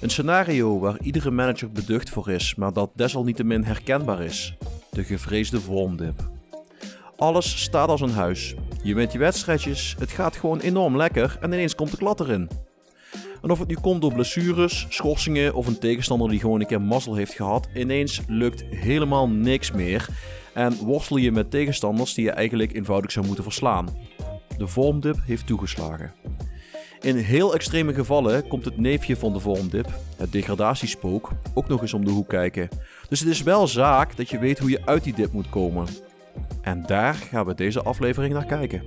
[0.00, 4.56] Een scenario waar iedere manager beducht voor is, maar dat desalniettemin herkenbaar is.
[4.90, 6.30] De gevreesde vormdip.
[7.16, 8.54] Alles staat als een huis.
[8.82, 12.48] Je wint je wedstrijdjes, het gaat gewoon enorm lekker en ineens komt de klad erin.
[13.42, 16.80] En of het nu komt door blessures, schorsingen of een tegenstander die gewoon een keer
[16.80, 20.08] mazzel heeft gehad, ineens lukt helemaal niks meer
[20.54, 23.88] en worstel je met tegenstanders die je eigenlijk eenvoudig zou moeten verslaan.
[24.56, 26.12] De vormdip heeft toegeslagen.
[27.00, 31.94] In heel extreme gevallen komt het neefje van de vormdip, het degradatiespook, ook nog eens
[31.94, 32.68] om de hoek kijken.
[33.08, 35.86] Dus het is wel zaak dat je weet hoe je uit die dip moet komen.
[36.60, 38.82] En daar gaan we deze aflevering naar kijken.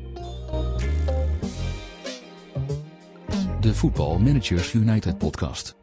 [3.65, 5.75] De Football Managers United podcast.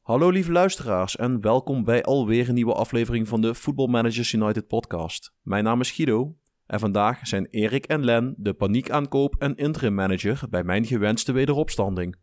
[0.00, 4.66] Hallo lieve luisteraars en welkom bij alweer een nieuwe aflevering van de Football Managers United
[4.66, 5.32] podcast.
[5.42, 10.42] Mijn naam is Guido en vandaag zijn Erik en Len de paniekaankoop en interim manager
[10.50, 12.16] bij mijn gewenste wederopstanding.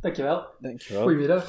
[0.00, 0.46] Dankjewel.
[0.60, 1.02] Dankjewel.
[1.02, 1.44] Goedemiddag.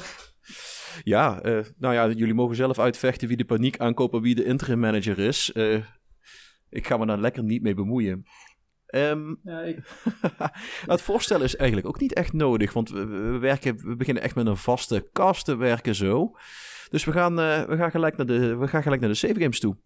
[1.04, 4.78] Ja, eh, nou ja, jullie mogen zelf uitvechten wie de paniekaankoop en wie de interim
[4.78, 5.52] manager is.
[5.52, 5.82] Eh,
[6.70, 8.26] ik ga me daar lekker niet mee bemoeien.
[8.86, 9.78] Ehm, Ja, ik,
[10.86, 14.34] het voorstellen is eigenlijk ook niet echt nodig, want we, we werken, we beginnen echt
[14.34, 16.36] met een vaste cast te werken zo.
[16.90, 19.40] Dus we gaan, eh, we gaan, gelijk, naar de, we gaan gelijk naar de save
[19.40, 19.76] games toe.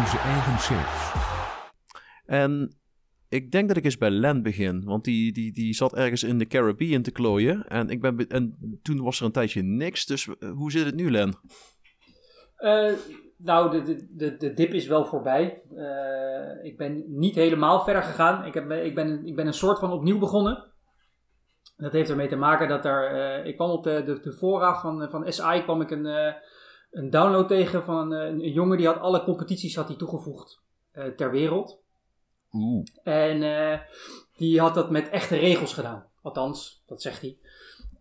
[0.00, 1.09] Onze eigen safe.
[2.30, 2.80] En
[3.28, 6.38] ik denk dat ik eens bij Len begin, want die, die, die zat ergens in
[6.38, 7.66] de Caribbean te klooien.
[7.66, 10.84] En, ik ben, be- en toen was er een tijdje niks, dus eh, hoe zit
[10.84, 11.34] het nu Len?
[12.56, 12.92] eh,
[13.36, 15.62] nou, de, de, de, de dip is wel voorbij.
[15.76, 18.44] Eh, ik ben niet helemaal verder gegaan.
[18.44, 20.64] Ik, heb, ik, ben, ik ben een soort van opnieuw begonnen.
[21.76, 23.44] Dat heeft ermee te maken dat er...
[23.44, 24.32] ik kwam op de, de, de
[24.80, 26.04] van, van SI kwam ik een,
[26.90, 30.62] een download tegen van een, een jongen die had alle competities had hij toegevoegd
[31.16, 31.79] ter wereld.
[32.52, 32.86] Oeh.
[33.02, 33.78] En eh,
[34.36, 36.06] die had dat met echte regels gedaan.
[36.22, 37.38] Althans, dat zegt hij.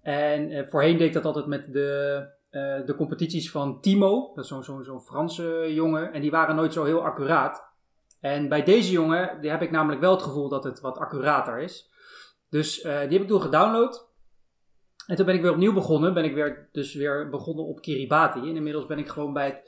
[0.01, 4.31] En eh, voorheen deed dat altijd met de, eh, de competities van Timo.
[4.35, 6.13] Dat is zo'n zo'n zo'n Franse jongen.
[6.13, 7.67] En die waren nooit zo heel accuraat.
[8.19, 11.59] En bij deze jongen die heb ik namelijk wel het gevoel dat het wat accurater
[11.59, 11.89] is.
[12.49, 14.08] Dus die heb ik toen gedownload.
[15.09, 16.13] En toen ben ik weer opnieuw begonnen.
[16.13, 18.39] Ben ik weer, dus weer begonnen op Kiribati.
[18.39, 19.61] En inmiddels ben ik gewoon bij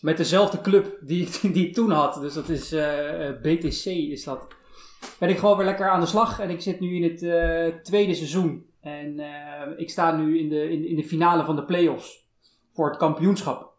[0.00, 2.14] met dezelfde club die, ik- die toen had.
[2.14, 4.46] Dus dat is eh, eh, BTC is dat
[5.18, 6.40] ben ik gewoon weer lekker aan de slag.
[6.40, 8.66] En ik zit nu in het eh, tweede seizoen.
[8.80, 9.20] En
[9.76, 12.26] ik sta nu in de, in, in de finale van de play-offs
[12.72, 13.72] voor het kampioenschap.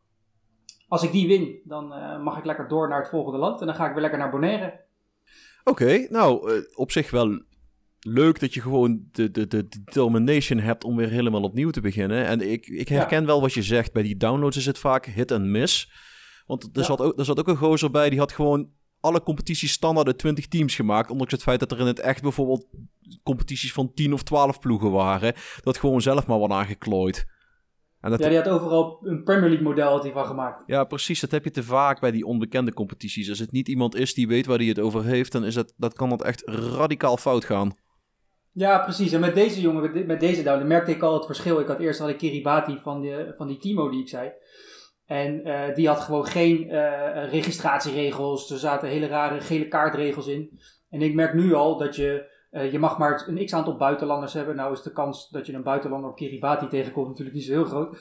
[0.87, 1.87] Als ik die win, dan
[2.23, 3.59] mag ik lekker door naar het volgende land.
[3.59, 4.79] En dan ga ik weer lekker naar Bonaire.
[5.63, 7.41] Oké, nou, op zich wel
[8.03, 12.25] leuk dat je gewoon de, de, de determination hebt om weer helemaal opnieuw te beginnen.
[12.25, 13.93] En ik, ik herken wel wat je zegt.
[13.93, 15.91] Bij die downloads is het vaak hit en miss.
[16.45, 16.83] Want er, Ja.
[16.83, 18.69] zat ook, er zat ook een gozer bij die had gewoon
[18.99, 21.09] alle competities standaard uit 20 teams gemaakt.
[21.11, 22.67] Ondanks het feit dat er in het echt bijvoorbeeld
[23.23, 25.33] competities van 10 of 12 ploegen waren.
[25.61, 27.25] Dat gewoon zelf maar wat aangeklooid.
[27.99, 30.63] En dat, Ja, die had overal een Premier League model had van gemaakt.
[30.65, 31.19] Ja, precies.
[31.19, 33.29] Dat heb je te vaak bij die onbekende competities.
[33.29, 35.73] Als het niet iemand is die weet waar hij het over heeft, dan is dat,
[35.77, 37.73] dat kan dat echt radicaal fout gaan.
[38.53, 39.11] Ja, precies.
[39.11, 41.59] En met deze jongen, met, de- met deze down, merkte ik al het verschil.
[41.59, 44.31] Ik had eerst had ik Kiribati van, de, van die Timo die ik zei.
[45.05, 48.51] En eh, die had gewoon geen eh, registratieregels.
[48.51, 50.59] Er zaten hele rare gele kaartregels in.
[50.89, 54.55] En ik merk nu al dat je, eh, je mag maar een x-aantal buitenlanders hebben.
[54.55, 57.65] Nou is de kans dat je een buitenlander op Kiribati tegenkomt natuurlijk niet zo heel
[57.65, 57.97] groot.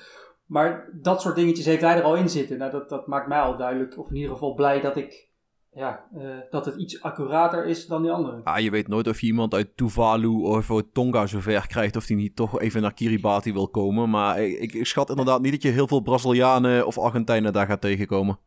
[0.47, 2.59] Maar dat soort dingetjes heeft hij er al in zitten.
[2.59, 5.31] Nou, dat, dat maakt mij al duidelijk, of in ieder geval blij dat ik...
[5.75, 8.41] Ja, eh, dat het iets accurater is dan die andere.
[8.45, 12.07] Ah, je weet nooit of je iemand uit Tuvalu of uit Tonga zover krijgt of
[12.07, 14.11] die niet toch even naar Kiribati wil komen.
[14.11, 17.81] Maar ik, ik schat inderdaad niet dat je heel veel Brazilianen of Argentijnen daar gaat
[17.81, 18.39] tegenkomen.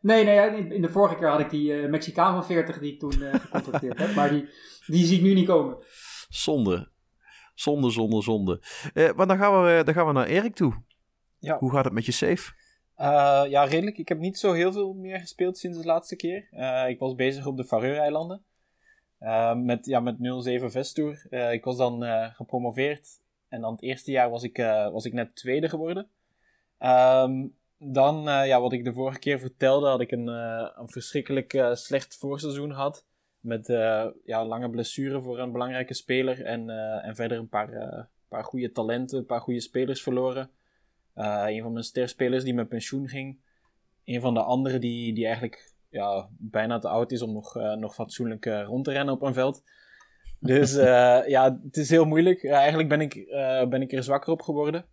[0.00, 2.78] Nee, nee, ja, in in de vorige keer had ik die eh, Mexicaan van 40
[2.78, 4.14] die ik toen eh gecontracteerd heb.
[4.14, 4.48] Maar die,
[4.86, 5.76] die zie ik nu niet komen.
[6.28, 6.88] Zonde.
[7.54, 8.62] Zonde, zonde, zonde.
[8.94, 10.82] Eh, maar dan gaan, we, dan gaan we naar Erik toe.
[11.38, 11.58] Ja.
[11.58, 12.52] Hoe gaat het met je save?
[13.00, 13.98] Eh, ja, redelijk.
[13.98, 16.48] Ik heb niet zo heel veel meer gespeeld sinds de laatste keer.
[16.50, 18.42] Eh, ik was bezig op de Faroe-eilanden.
[19.18, 21.26] Eh, met, ja, met 07 Vestour.
[21.52, 22.04] Ik was dan
[22.34, 23.08] gepromoveerd.
[23.48, 24.56] En dan het eerste jaar was ik,
[24.92, 26.08] was ik net tweede geworden.
[26.78, 27.46] Ehm,
[27.78, 32.72] dan, ja, wat ik de vorige keer vertelde, had ik een, een verschrikkelijk slecht voorseizoen
[32.74, 33.04] gehad.
[33.40, 33.66] Met
[34.24, 36.44] ja, lange blessure voor een belangrijke speler.
[36.44, 36.70] En,
[37.02, 40.50] en verder een paar, paar goede talenten, een paar goede spelers verloren.
[41.14, 43.38] Eh, een van mijn sterspelers die met pensioen ging.
[44.04, 47.72] een van de anderen die, die eigenlijk ja, bijna te oud is om nog, eh,
[47.72, 49.62] nog fatsoenlijk eh, rond te rennen op een veld.
[50.40, 50.74] Dus
[51.34, 52.44] ja, het is heel moeilijk.
[52.44, 53.26] Eigenlijk ben ik,
[53.68, 54.84] ben ik er zwakker op geworden.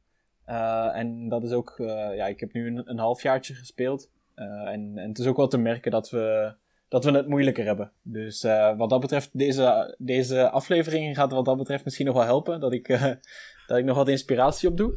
[0.93, 1.73] En dat is ook,
[2.15, 4.09] ja, ik heb nu een, een halfjaartje gespeeld.
[4.35, 6.53] En, en het is ook wel te merken dat we,
[6.87, 7.91] dat we het moeilijker hebben.
[8.01, 8.41] Dus
[8.77, 12.59] wat dat betreft, deze, deze aflevering gaat wat dat betreft misschien nog wel helpen.
[12.59, 12.87] Dat ik,
[13.67, 14.95] dat ik nog wat inspiratie op doe.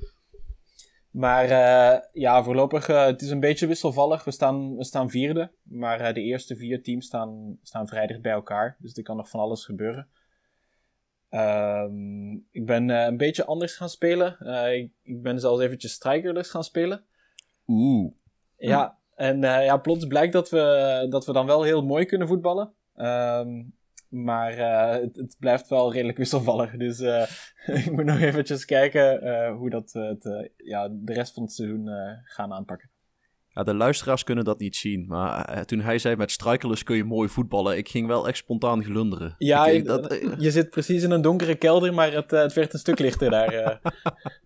[1.11, 4.25] Maar eh, ja, voorlopig, eh, het is een beetje wisselvallig.
[4.25, 8.23] We staan, we staan vierde, maar eh, de eerste vier teams staan, staan vrij dicht
[8.23, 8.77] bij elkaar.
[8.79, 10.09] Dus er kan nog van alles gebeuren.
[11.29, 14.47] Ehm, ik ben een beetje anders gaan spelen.
[14.73, 17.05] Ik, ik ben zelfs eventjes strikerless gaan spelen.
[17.67, 18.13] Oeh.
[18.57, 22.73] Ja, en ja, plots blijkt dat we, dat we dan wel heel mooi kunnen voetballen.
[22.95, 23.63] Ehm,
[24.11, 26.77] maar eh, het, het blijft wel redelijk wisselvallig.
[26.77, 27.27] Dus eh,
[27.87, 31.53] ik moet nog eventjes kijken eh, hoe dat we het, ja, de rest van het
[31.53, 31.89] seizoen
[32.25, 32.91] gaan aanpakken.
[33.49, 35.07] Ja, de luisteraars kunnen dat niet zien.
[35.07, 38.85] Maar toen hij zei met strikerless kun je mooi voetballen, ik ging wel echt spontaan
[38.85, 39.35] glunderen.
[39.39, 42.79] Ja, ik, dat, je zit precies in een donkere kelder, maar het, het werd een
[42.79, 43.81] stuk lichter daar.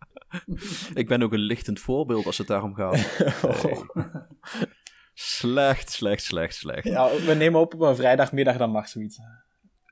[0.95, 2.93] ik ben ook een lichtend voorbeeld als het daarom gaat.
[3.65, 3.83] Nee.
[5.17, 6.85] Slecht, slecht, slecht, slecht.
[6.85, 9.19] ja, we nemen op op een vrijdagmiddag, dan mag zoiets.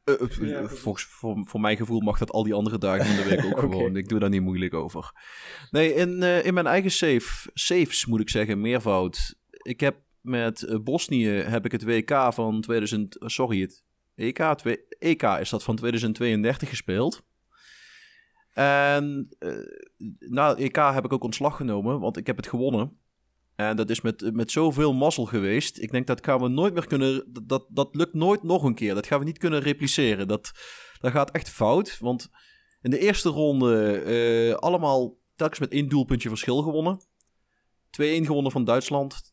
[0.05, 3.29] Eh, eh, volgens, voor, voor mijn gevoel mag dat al die andere dagen van de
[3.29, 3.97] week ook gewoon.
[3.97, 5.13] Ik doe daar niet moeilijk over.
[5.71, 9.35] Nee, in, eh, in mijn eigen save, saves moet ik zeggen, meervoud.
[9.51, 13.85] Ik heb met eh, Bosnië heb ik het WK van 2000, eh, sorry, het
[14.15, 14.39] EK,
[14.99, 17.23] EK is dat van 2032 gespeeld.
[18.53, 19.51] En eh,
[20.19, 23.01] na het EK heb ik ook ontslag genomen, want ik heb het gewonnen.
[23.69, 25.79] En dat is met, met zoveel mazzel geweest.
[25.79, 27.25] Ik denk dat gaan we nooit meer kunnen.
[27.29, 28.95] Dat, dat, dat lukt nooit nog een keer.
[28.95, 30.29] Dat gaan we niet kunnen repliceren.
[30.29, 30.53] Dat,
[31.01, 31.99] dat gaat echt fout.
[32.01, 32.31] Want
[32.83, 37.01] in de eerste ronde eh, allemaal telkens met één doelpuntje verschil gewonnen.
[37.01, 37.05] 2-1
[38.01, 39.33] gewonnen van Duitsland.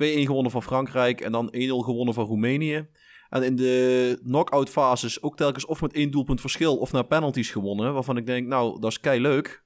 [0.00, 1.20] gewonnen van Frankrijk.
[1.20, 2.88] En dan 1-0 gewonnen van Roemenië.
[3.28, 7.50] En in de knock-out fases ook telkens of met één doelpunt verschil of naar penalties
[7.50, 7.92] gewonnen.
[7.92, 9.64] Waarvan ik denk, nou, dat is kei leuk.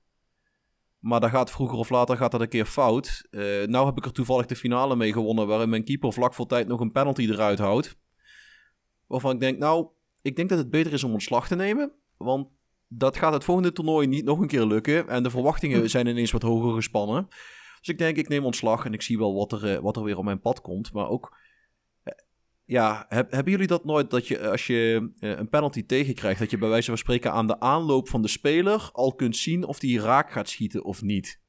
[1.04, 3.26] Maar dat gaat vroeger of later gaat dat een keer fout.
[3.30, 5.46] Eh nou heb ik er toevallig de finale mee gewonnen.
[5.46, 7.96] Waarin mijn keeper vlak voor tijd nog een penalty eruit houdt.
[9.06, 9.86] Waarvan ik denk, nou,
[10.22, 11.92] ik denk dat het beter is om ontslag te nemen.
[12.16, 12.48] Want
[12.88, 15.08] dat gaat het volgende toernooi niet nog een keer lukken.
[15.08, 17.26] En de verwachtingen zijn ineens wat hoger gespannen.
[17.78, 20.02] Dus ik denk, ik neem ontslag en ik zie wel wat er, eh, wat er
[20.02, 20.92] weer op mijn pad komt.
[20.92, 21.36] Maar ook,
[22.64, 26.50] ja, heb- hebben jullie dat nooit dat je als je eh, een penalty tegenkrijgt, dat
[26.50, 29.78] je bij wijze van spreken aan de aanloop van de speler al kunt zien of
[29.78, 31.40] die raak gaat schieten of niet?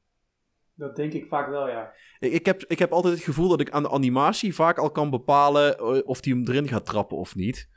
[0.75, 1.93] Dat denk ik vaak wel, ja.
[2.19, 4.91] Ik, ik, heb, ik heb altijd het gevoel dat ik aan de animatie vaak al
[4.91, 7.69] kan bepalen eh, of die hem erin gaat trappen of niet.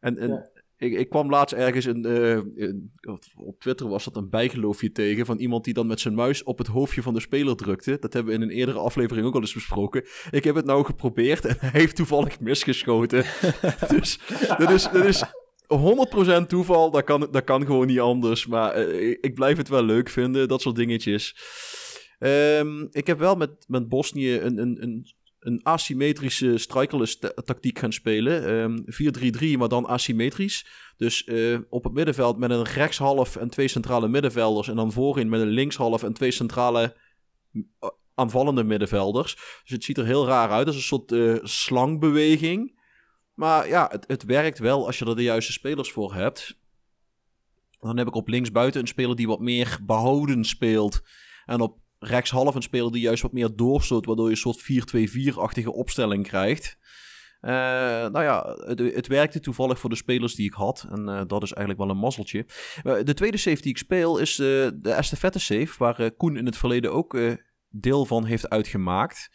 [0.00, 0.50] En, en Ja.
[0.78, 2.38] Ik, ik kwam laatst ergens een, eh,
[3.36, 6.58] op Twitter was dat een bijgeloofje tegen van iemand die dan met zijn muis op
[6.58, 7.96] het hoofdje van de speler drukte.
[8.00, 10.04] Dat hebben we in een eerdere aflevering ook al eens besproken.
[10.30, 13.24] Ik heb het nou geprobeerd en hij heeft toevallig misgeschoten.
[13.96, 14.18] dus
[14.58, 15.24] dat is, dat is
[16.42, 18.46] 100% toeval, dat kan, dat kan gewoon niet anders.
[18.46, 21.36] Maar eh, ik blijf het wel leuk vinden, dat soort dingetjes.
[22.18, 25.06] Ehm, ik heb wel met, met Bosnië een, een, een,
[25.46, 28.46] een asymmetrische strikerless ta- tactiek gaan spelen.
[28.46, 28.78] Ehm
[29.54, 30.66] 4-3-3, maar dan asymmetrisch.
[30.96, 34.68] Dus eh, op het middenveld met een rechtshalf en twee centrale middenvelders.
[34.68, 36.96] En dan voorin met een linkshalf en twee centrale
[38.14, 39.34] aanvallende middenvelders.
[39.34, 40.66] Dus het ziet er heel raar uit.
[40.66, 42.80] als een soort eh, slangbeweging.
[43.34, 46.58] Maar ja, het, het werkt wel als je er de juiste spelers voor hebt.
[47.80, 51.00] Dan heb ik op linksbuiten een speler die wat meer behouden speelt.
[51.44, 55.72] En op rechtshalf een speler die juist wat meer doorstoot, waardoor je een soort 4-2-4-achtige
[55.72, 56.78] opstelling krijgt.
[57.40, 57.52] Eh,
[58.06, 60.86] nou ja, het, het werkte toevallig voor de spelers die ik had.
[60.90, 62.46] En eh, dat is eigenlijk wel een mazzeltje.
[62.82, 66.56] Eh, de tweede save die ik speel is de estafette save, waar Koen in het
[66.56, 67.18] verleden ook
[67.68, 69.30] deel van heeft uitgemaakt.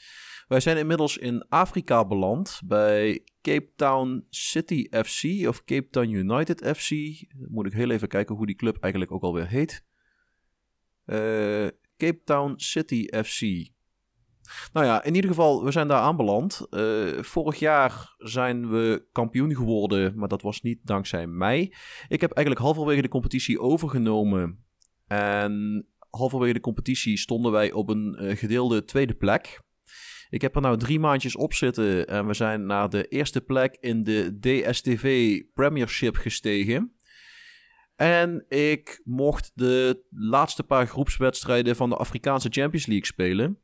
[0.48, 6.78] Wij zijn inmiddels in Afrika beland bij Cape Town City FC of Cape Town United
[6.78, 6.92] FC.
[7.50, 9.84] Moet ik heel even kijken hoe die club eigenlijk ook alweer heet.
[12.02, 13.42] Cape Town City FC.
[14.74, 16.68] Nou ja, in ieder geval, we zijn daar aanbeland.
[16.70, 21.74] Eh vorig jaar zijn we kampioen geworden, maar dat was niet dankzij mij.
[22.08, 24.64] Ik heb eigenlijk halverwege de competitie overgenomen.
[25.08, 29.62] En halverwege de competitie stonden wij op een eh, gedeelde tweede plek.
[30.30, 33.78] Ik heb er nou drie maandjes op zitten en we zijn naar de eerste plek
[33.80, 36.96] in de DSTV Premiership gestegen.
[38.02, 43.60] En ik mocht de laatste paar groepswedstrijden van de Afrikaanse Champions League spelen.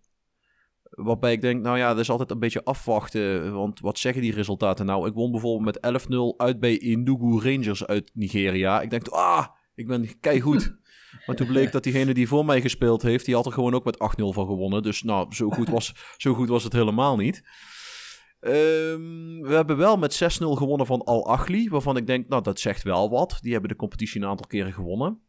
[0.83, 3.53] Waarbij ik denk, nou ja, dat is altijd een beetje afwachten.
[3.53, 5.07] Want wat zeggen die resultaten nou?
[5.07, 8.81] Ik won bijvoorbeeld met 11-0 uit bij Enugu Rangers uit Nigeria.
[8.81, 10.75] Ik denk, ah, ik ben keigoed.
[11.25, 13.85] Maar toen bleek dat diegene die voor mij gespeeld heeft, die had er gewoon ook
[13.85, 14.83] met 8-0 van gewonnen.
[14.83, 17.43] Dus nou, zo goed was, zo goed was het helemaal niet.
[18.39, 22.59] Ehm, we hebben wel met 6-0 gewonnen van Al Achli, waarvan ik denk, nou dat
[22.59, 23.37] zegt wel wat.
[23.41, 25.21] Die hebben de competitie een aantal keren gewonnen.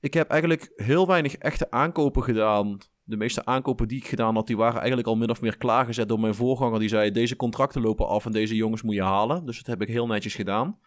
[0.00, 2.78] Ik heb eigenlijk heel weinig echte aankopen gedaan.
[3.02, 6.08] De meeste aankopen die ik gedaan had, die waren eigenlijk al min of meer klaargezet
[6.08, 6.78] door mijn voorganger.
[6.78, 9.44] Die zei, deze contracten lopen af en deze jongens moet je halen.
[9.44, 10.78] Dus dat heb ik heel netjes gedaan.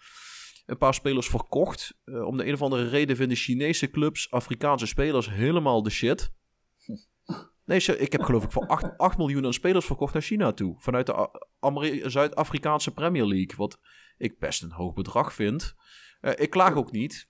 [0.65, 1.97] Een paar spelers verkocht.
[2.05, 6.31] Uh, om de een of andere reden vinden Chinese clubs Afrikaanse spelers helemaal de shit.
[7.67, 10.75] Nee, ik heb geloof ik voor 8, 8 miljoen aan spelers verkocht naar China toe.
[10.79, 13.57] Vanuit de Zuid-Afrikaanse Premier League.
[13.57, 13.79] Wat
[14.17, 15.75] ik best een hoog bedrag vind.
[16.21, 17.29] Uh, ik klaag ook niet.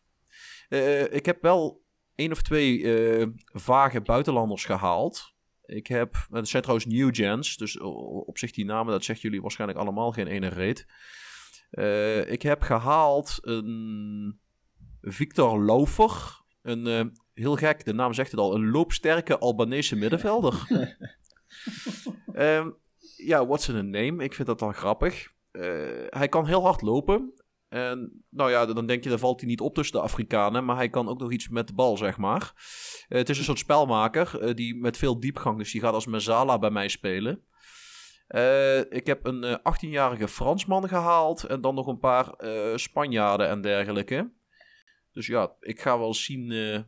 [0.70, 1.84] Uh, ik heb wel
[2.16, 5.36] één of twee uh, vage buitenlanders gehaald.
[5.62, 9.42] Ik heb, het zijn trouwens new gens, dus op zich die namen, dat zegt jullie
[9.42, 10.86] waarschijnlijk allemaal geen ene reet.
[12.30, 14.40] Ik heb gehaald een
[15.02, 20.68] Victor Laufer, een heel gek, de naam zegt het al, een loopsterke Albanese middenvelder.
[22.34, 22.76] um,
[23.32, 24.24] ja, what's zijn name?
[24.24, 25.32] Ik vind dat dan grappig.
[26.10, 27.34] hij kan heel hard lopen.
[27.70, 30.66] En nou ja, dan denk je, dan valt hij niet op tussen de Afrikanen.
[30.66, 32.54] Maar hij kan ook nog iets met de bal, zeg maar.
[33.10, 35.58] Uh, het is een soort spelmaker uh, die met veel diepgang.
[35.58, 37.42] Dus die gaat als Mezala bij mij spelen.
[38.90, 41.44] Ik heb een 18-jarige Fransman gehaald.
[41.44, 42.36] En dan nog een paar
[42.76, 44.32] Spanjaarden en dergelijke.
[45.18, 46.86] Dus ja, ik ga wel zien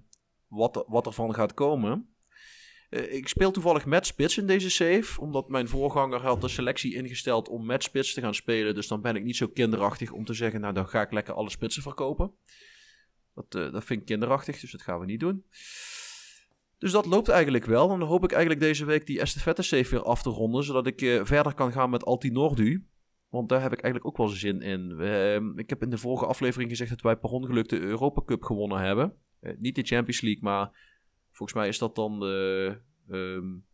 [0.48, 2.10] wat, wat er van gaat komen.
[2.90, 6.96] Uh, ik speel toevallig met spits in deze save, omdat mijn voorganger had de selectie
[6.96, 8.76] ingesteld om met spits te gaan spelen.
[8.76, 11.34] Dus dan ben ik niet zo kinderachtig om te zeggen, nou dan ga ik lekker
[11.34, 12.32] alle spitsen verkopen.
[13.36, 15.46] Dat, uh, dat vind ik kinderachtig, dus dat gaan we niet doen.
[16.78, 17.92] Dus dat loopt eigenlijk wel.
[17.92, 20.88] En dan hoop ik eigenlijk deze week die estafette save weer af te ronden, zodat
[20.88, 22.88] ik verder kan gaan met Altinordu.
[23.30, 24.96] Want daar heb ik eigenlijk ook wel zin in.
[25.00, 28.44] Uh, ik heb in de vorige aflevering gezegd dat wij per ongeluk de Europa Cup
[28.44, 29.14] gewonnen hebben.
[29.58, 30.88] niet de Champions League, maar
[31.40, 32.78] Volgens mij is dat dan de.
[33.10, 33.66] Um,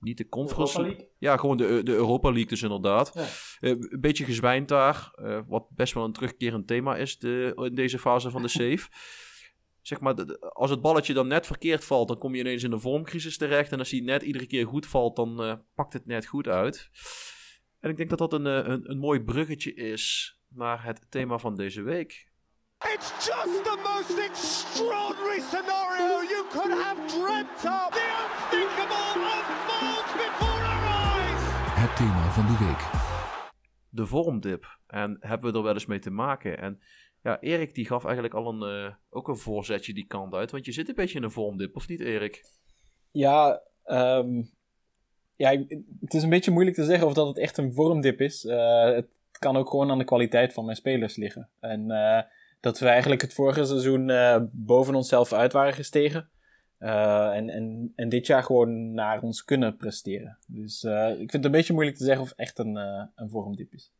[0.00, 1.08] niet de Conference League?
[1.18, 3.12] Ja, gewoon de, de Europa League dus inderdaad.
[3.14, 3.22] Ja.
[3.68, 5.12] Uh, een beetje gezwijnd daar.
[5.22, 8.88] Uh, wat best wel een terugkerend thema is de, in deze fase van de save.
[9.80, 12.80] zeg maar, als het balletje dan net verkeerd valt, dan kom je ineens in een
[12.80, 13.72] vormcrisis terecht.
[13.72, 16.90] En als hij net iedere keer goed valt, dan pakt het net goed uit.
[17.84, 21.56] En ik denk dat dat een, een, een mooi bruggetje is naar het thema van
[21.56, 22.32] deze week.
[22.94, 27.88] It's just the most extraordinary scenario you could have dreamt of.
[27.90, 31.42] The unthinkable unfolds before our eyes.
[31.82, 32.82] Het thema van de week.
[33.88, 34.78] De vormdip.
[34.86, 36.58] En hebben we er wel eens mee te maken.
[36.58, 36.80] En
[37.22, 40.50] ja, Erik die gaf eigenlijk al een, uh, ook een voorzetje die kant uit.
[40.50, 42.44] Want je zit een beetje in een vormdip, of niet Erik?
[43.10, 44.50] Ja, um,
[45.36, 45.50] ja,
[46.00, 48.44] het is een beetje moeilijk te zeggen of dat het echt een vormdip is.
[48.44, 51.48] Uh, het kan ook gewoon aan de kwaliteit van mijn spelers liggen.
[51.60, 52.20] En uh,
[52.60, 56.28] dat we eigenlijk het vorige seizoen uh, boven onszelf uit waren gestegen.
[56.78, 60.38] En, en, en dit jaar gewoon naar ons kunnen presteren.
[60.46, 62.76] Dus ik vind het een beetje moeilijk te zeggen of echt een,
[63.14, 63.92] een vormdiep is.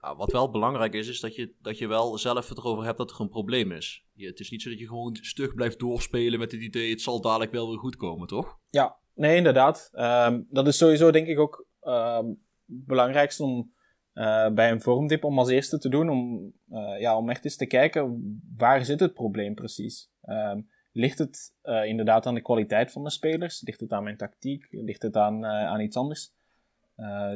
[0.00, 2.98] Ja, wat wel belangrijk is, is dat je, dat je wel zelf het erover hebt
[2.98, 4.04] dat er een probleem is.
[4.12, 7.00] Je, het is niet zo dat je gewoon stug blijft doorspelen met het idee, het
[7.00, 8.58] zal dadelijk wel weer goed komen, toch?
[8.70, 9.90] Ja, nee, inderdaad.
[9.92, 13.72] Um, dat is sowieso denk ik ook het belangrijkste om
[14.14, 17.56] uh, bij een vormdip om als eerste te doen, om, uh, ja, om echt eens
[17.56, 18.22] te kijken
[18.56, 20.10] waar zit het probleem precies.
[20.28, 23.62] Um, ligt het uh, inderdaad aan de kwaliteit van de spelers?
[23.62, 24.66] Ligt het aan mijn tactiek?
[24.70, 26.32] Ligt het aan, aan iets anders?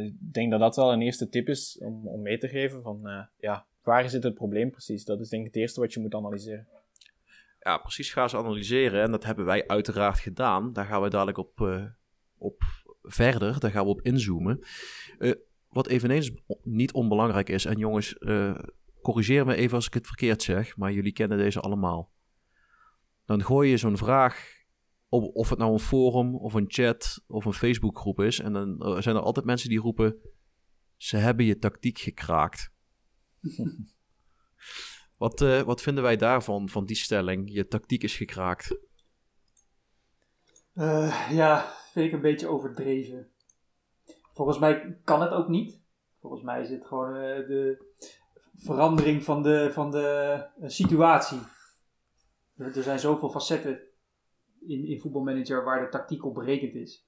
[0.05, 3.29] ik denk dat dat wel een eerste tip is om, om mee te geven van
[3.39, 5.05] ja, waar zit het probleem precies?
[5.05, 6.67] Dat is denk ik het eerste wat je moet analyseren.
[7.59, 10.73] Ja, precies gaan ze analyseren en dat hebben wij uiteraard gedaan.
[10.73, 11.61] Daar gaan we dadelijk op,
[12.39, 12.63] op
[13.03, 14.67] verder, daar gaan we op inzoomen.
[15.69, 16.31] Wat eveneens
[16.63, 18.59] niet onbelangrijk is, en jongens, uh,
[19.03, 22.13] corrigeer me even als ik het verkeerd zeg, maar jullie kennen deze allemaal.
[23.25, 24.57] Dan gooi je zo'n vraag
[25.09, 29.03] op, of het nou een forum of een chat of een Facebookgroep is, en dan
[29.03, 30.17] zijn er altijd mensen die roepen:
[30.97, 32.73] ze hebben je tactiek gekraakt.
[35.19, 37.53] wat, uh, wat vinden wij daarvan, van die stelling?
[37.53, 38.79] Je tactiek is gekraakt.
[41.31, 43.31] ja, vind ik een beetje overdreven.
[44.33, 45.81] Volgens mij kan het ook niet.
[46.21, 47.87] Volgens mij is het gewoon uh, de
[48.55, 51.41] verandering van de, van de uh, situatie.
[52.57, 53.81] Er, er, zijn zoveel facetten
[54.67, 57.07] in, in voetbalmanager waar de tactiek op berekend is.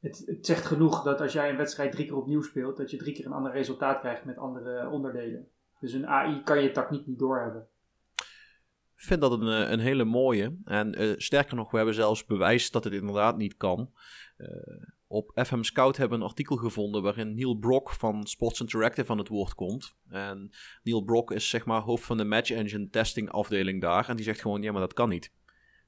[0.00, 2.96] Het, het, zegt genoeg dat als jij een wedstrijd drie keer opnieuw speelt, dat je
[2.96, 5.48] drie keer een ander resultaat krijgt met andere onderdelen.
[5.80, 7.68] Dus een AI kan je tactiek niet doorhebben.
[8.96, 10.58] Ik vind dat een, eh, een hele mooie.
[10.64, 13.90] En uh, sterker nog, we hebben zelfs bewijs dat het inderdaad niet kan.
[14.38, 14.48] Uh,
[15.06, 19.18] op FM Scout hebben we een artikel gevonden waarin Neil Brock van Sports Interactive aan
[19.18, 19.94] het woord komt.
[20.08, 20.50] En
[20.82, 24.08] Neil Brock is zeg maar hoofd van de Match Engine testing afdeling daar.
[24.08, 25.32] En die zegt gewoon, ja maar dat kan niet.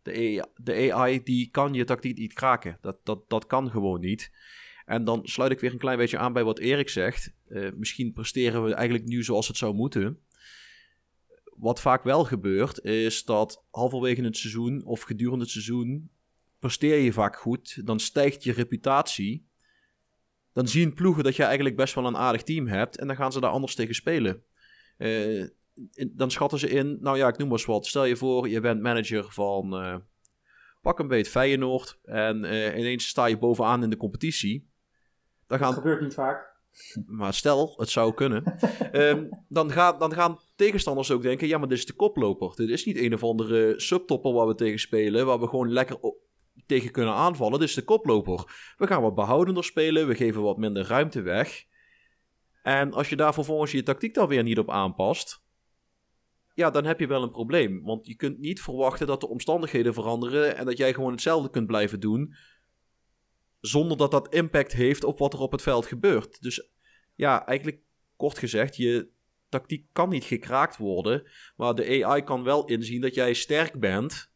[0.02, 2.78] De AI, de AI die kan je tactiek niet kraken.
[2.80, 4.30] Dat, dat, dat kan gewoon niet.
[4.90, 7.32] En dan sluit ik weer een klein beetje aan bij wat Erik zegt.
[7.49, 10.18] Uh, misschien presteren we eigenlijk nu zoals het zou moeten.
[11.56, 16.11] Wat vaak wel gebeurt, is dat halverwege het seizoen of gedurende het seizoen
[16.59, 17.87] presteer je vaak goed.
[17.87, 19.49] Dan stijgt je reputatie.
[20.52, 22.99] Dan zien ploegen dat je eigenlijk best wel een aardig team hebt.
[22.99, 24.42] En dan gaan ze daar anders tegen spelen.
[24.99, 25.47] Uh,
[26.12, 27.87] dan schatten ze in, nou ja, ik noem maar eens wat.
[27.87, 29.97] Stel je voor, je bent manager van uh,
[30.82, 31.99] pak een beet Feyenoord.
[32.02, 32.37] En
[32.78, 34.68] ineens sta je bovenaan in de competitie.
[35.50, 36.49] Dan gaan, dat gebeurt niet vaak.
[37.07, 38.59] Maar stel, het zou kunnen.
[38.92, 42.57] um, dan, ga, dan gaan tegenstanders ook denken: ja, maar dit is de koploper.
[42.57, 45.26] Dit is niet een of andere subtopper waar we tegen spelen.
[45.26, 45.99] Waar we gewoon lekker
[46.66, 47.59] tegen kunnen aanvallen.
[47.59, 48.45] Dit is de koploper.
[48.76, 50.07] We gaan wat behoudender spelen.
[50.07, 51.64] We geven wat minder ruimte weg.
[52.62, 55.42] En als je daar vervolgens je tactiek dan weer niet op aanpast.
[56.54, 57.83] Ja, dan heb je wel een probleem.
[57.83, 60.57] Want je kunt niet verwachten dat de omstandigheden veranderen.
[60.57, 62.35] En dat jij gewoon hetzelfde kunt blijven doen
[63.61, 66.43] zonder dat dat impact heeft op wat er op het veld gebeurt.
[66.43, 66.71] Dus
[67.14, 67.81] ja, eigenlijk
[68.17, 69.09] kort gezegd, je
[69.49, 71.23] tactiek kan niet gekraakt worden.
[71.57, 74.31] Maar de AI kan wel inzien dat jij sterk bent.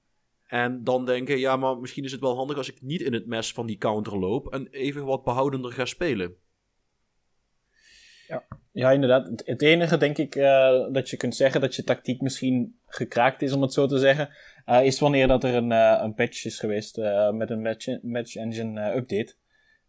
[0.44, 3.26] En dan denken, ja, maar misschien is het wel handig als ik niet in het
[3.26, 4.52] mes van die counter loop.
[4.52, 6.36] En even wat behoudender ga spelen.
[8.34, 9.42] Ja, ja inderdaad.
[9.44, 13.52] Het enige, denk ik, uh, dat je kunt zeggen dat je tactiek misschien gekraakt is,
[13.52, 14.28] om het zo te zeggen,
[14.66, 16.96] uh, is wanneer dat er een, uh, een patch is geweest
[17.32, 19.34] met een match, match engine update.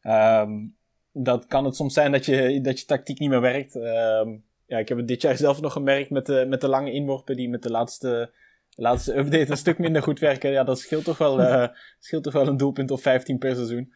[0.03, 0.75] Um,
[1.11, 3.75] dat kan het soms zijn dat je, dat je tactiek niet meer werkt.
[3.75, 6.91] Um, ja, ik heb het dit jaar zelf nog gemerkt met de, met de lange
[6.91, 8.31] inworpen die met de laatste,
[8.69, 10.51] laatste update een stuk minder goed werken.
[10.51, 13.93] Ja, dat scheelt toch wel, scheelt toch wel een doelpunt of 15 per seizoen.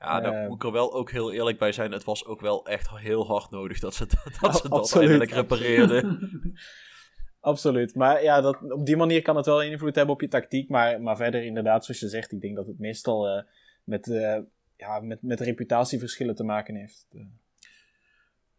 [0.00, 1.92] Ja, daar uh, moet ik er wel ook heel eerlijk bij zijn.
[1.92, 4.06] Het was ook wel echt heel hard nodig dat ze
[4.40, 6.30] dat, ze dat eindelijk repareerden.
[7.40, 7.94] absoluut.
[7.94, 10.68] Maar ja, dat, op die manier kan het wel invloed hebben op je tactiek.
[10.68, 13.42] Maar, maar verder inderdaad, zoals je zegt, ik denk dat het meestal uh,
[13.84, 14.38] met, uh,
[14.76, 17.06] ja, met, met reputatieverschillen te maken heeft.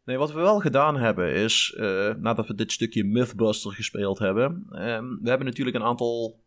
[0.04, 1.76] Nee, wat we wel gedaan hebben is,
[2.20, 6.41] nadat we dit stukje Mythbuster gespeeld hebben, ehm, we hebben natuurlijk een aantal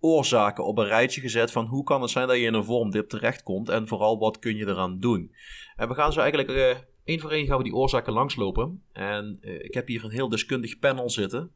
[0.00, 3.08] oorzaken op een rijtje gezet van hoe kan het zijn dat je in een vormdip
[3.08, 5.34] terechtkomt en vooral wat kun je eraan doen.
[5.76, 8.84] En we gaan zo eigenlijk uh, één voor één gaan we die oorzaken langslopen.
[8.92, 11.52] En uh, ik heb hier een heel deskundig panel zitten.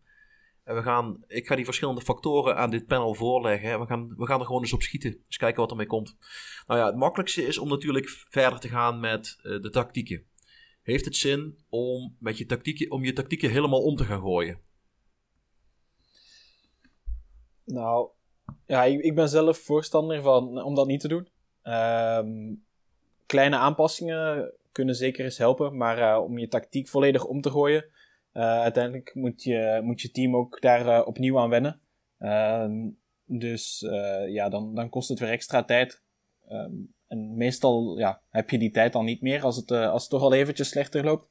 [0.64, 3.70] En we gaan, ik ga die verschillende factoren aan dit panel voorleggen.
[3.70, 5.22] En we gaan, we gaan er gewoon eens op schieten.
[5.26, 6.16] Eens kijken wat ermee komt.
[6.66, 10.24] Nou ja, het makkelijkste is om natuurlijk verder te gaan met uh, de tactieken.
[10.82, 14.60] Heeft het zin om, met je tactieken, om je tactieken helemaal om te gaan gooien?
[17.64, 18.08] Nou,
[18.66, 21.28] ja, ik, ben zelf voorstander van om dat niet te doen.
[21.62, 22.64] Um,
[23.26, 27.84] kleine aanpassingen kunnen zeker eens helpen, maar uh, om je tactiek volledig om te gooien,
[28.32, 31.80] uh, uiteindelijk moet je, moet je team ook daar uh, opnieuw aan wennen.
[32.18, 33.80] Um, dus
[34.28, 36.02] ja, dan, dan kost het weer extra tijd.
[36.48, 40.10] Um, en meestal ja, heb je die tijd dan niet meer als het, als het
[40.10, 41.28] toch al eventjes slechter loopt.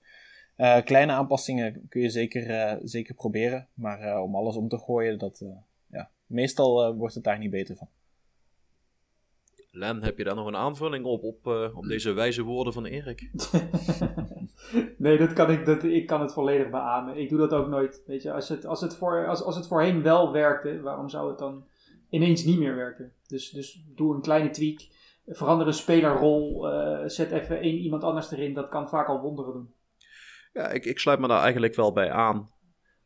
[0.83, 5.45] kleine aanpassingen kun je zeker, zeker proberen, maar om alles om te gooien, dat,
[6.25, 7.89] meestal uh, wordt het daar niet beter van.
[9.75, 12.85] Len, heb je daar nog een aanvulling op, op, uh, op deze wijze woorden van
[12.85, 13.29] Erik?
[14.97, 17.17] nee, dat kan ik, dat, ik kan het volledig beamen.
[17.17, 18.03] Ik doe dat ook nooit.
[18.05, 21.29] Weet je, als het, als het, voor, als, als het voorheen wel werkte, waarom zou
[21.29, 21.67] het dan
[22.09, 23.13] ineens niet meer werken?
[23.27, 24.87] Dus, dus doe een kleine tweak,
[25.27, 28.53] verander een spelerrol, uh, zet even één iemand anders erin.
[28.53, 29.73] Dat kan vaak al wonderen doen.
[30.53, 32.51] Ja, ik, ik sluit me daar eigenlijk wel bij aan.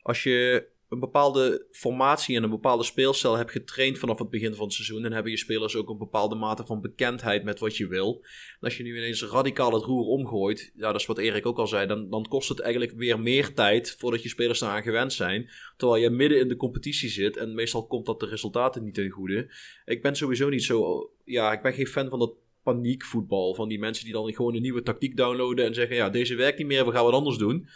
[0.01, 4.65] Als je een bepaalde formatie en een bepaalde speelstijl hebt getraind vanaf het begin van
[4.65, 5.05] het seizoen.
[5.05, 8.21] En hebben je spelers ook een bepaalde mate van bekendheid met wat je wil.
[8.59, 11.57] En als je nu ineens radicaal het roer omgooit, ja, dat is wat Erik ook
[11.57, 15.13] al zei, dan, dan kost het eigenlijk weer meer tijd voordat je spelers daaraan gewend
[15.13, 15.49] zijn.
[15.77, 19.09] Terwijl je midden in de competitie zit en meestal komt dat de resultaten niet ten
[19.09, 19.53] goede.
[19.85, 23.55] Ik ben sowieso niet zo, ja, ik ben geen fan van dat paniekvoetbal.
[23.55, 26.57] Van die mensen die dan gewoon een nieuwe tactiek downloaden en zeggen, ja, deze werkt
[26.57, 27.67] niet meer, we gaan wat anders doen.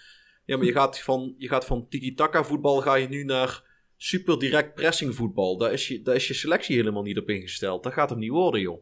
[0.52, 3.64] Ja, maar je gaat van, je gaat van tiki-taka voetbal ga je nu naar
[3.98, 5.58] super direct pressing voetbal.
[5.58, 7.84] Daar is, je, daar is je selectie helemaal niet op ingesteld.
[7.84, 8.82] Dat gaat hem niet worden, joh.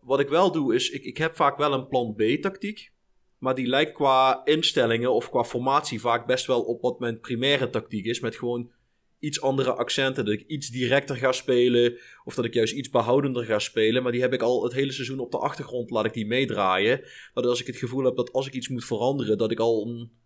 [0.00, 2.92] Wat ik wel doe is, ik, ik heb vaak wel een plan B tactiek.
[3.38, 7.70] Maar die lijkt qua instellingen of qua formatie vaak best wel op wat mijn primaire
[7.70, 8.20] tactiek is.
[8.20, 8.70] Met gewoon
[9.18, 10.24] iets andere accenten.
[10.24, 11.98] Dat ik iets directer ga spelen.
[12.24, 14.02] Of dat ik juist iets behoudender ga spelen.
[14.02, 15.90] Maar die heb ik al het hele seizoen op de achtergrond.
[15.90, 17.00] Laat ik die meedraaien.
[17.34, 19.38] Dat als ik het gevoel heb dat als ik iets moet veranderen.
[19.38, 20.24] Dat ik al een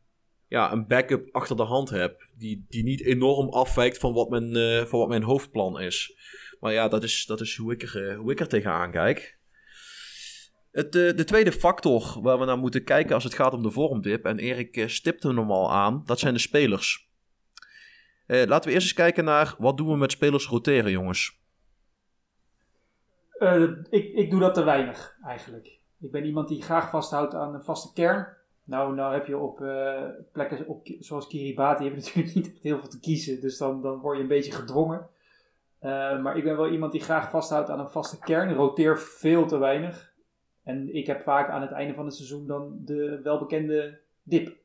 [0.50, 2.28] ja, een backup achter de hand heb.
[2.38, 6.16] Die, die niet enorm afwijkt van wat, mijn, uh, van wat mijn hoofdplan is.
[6.60, 9.38] Maar ja, dat is, dat is hoe, ik er, uh, hoe ik er tegenaan kijk.
[10.70, 13.70] Het, eh, de tweede factor waar we naar moeten kijken als het gaat om de
[13.70, 17.08] vormdip, en Erik stipte hem al aan, dat zijn de spelers.
[18.26, 21.40] Laten we eerst eens kijken naar wat doen we met spelers roteren, jongens.
[23.90, 25.78] ik, ik doe dat te weinig, eigenlijk.
[26.00, 28.39] Ik ben iemand die graag vasthoudt aan een vaste kern.
[28.70, 29.56] Nou, nou heb je op
[30.32, 33.98] plekken op, zoals Kiribati heb je natuurlijk niet heel veel te kiezen, dus dan, dan
[33.98, 35.08] word je een beetje gedwongen.
[36.22, 39.58] maar ik ben wel iemand die graag vasthoudt aan een vaste kern, roteer veel te
[39.58, 40.12] weinig.
[40.64, 44.56] En ik heb vaak aan het einde van het seizoen dan de welbekende dip.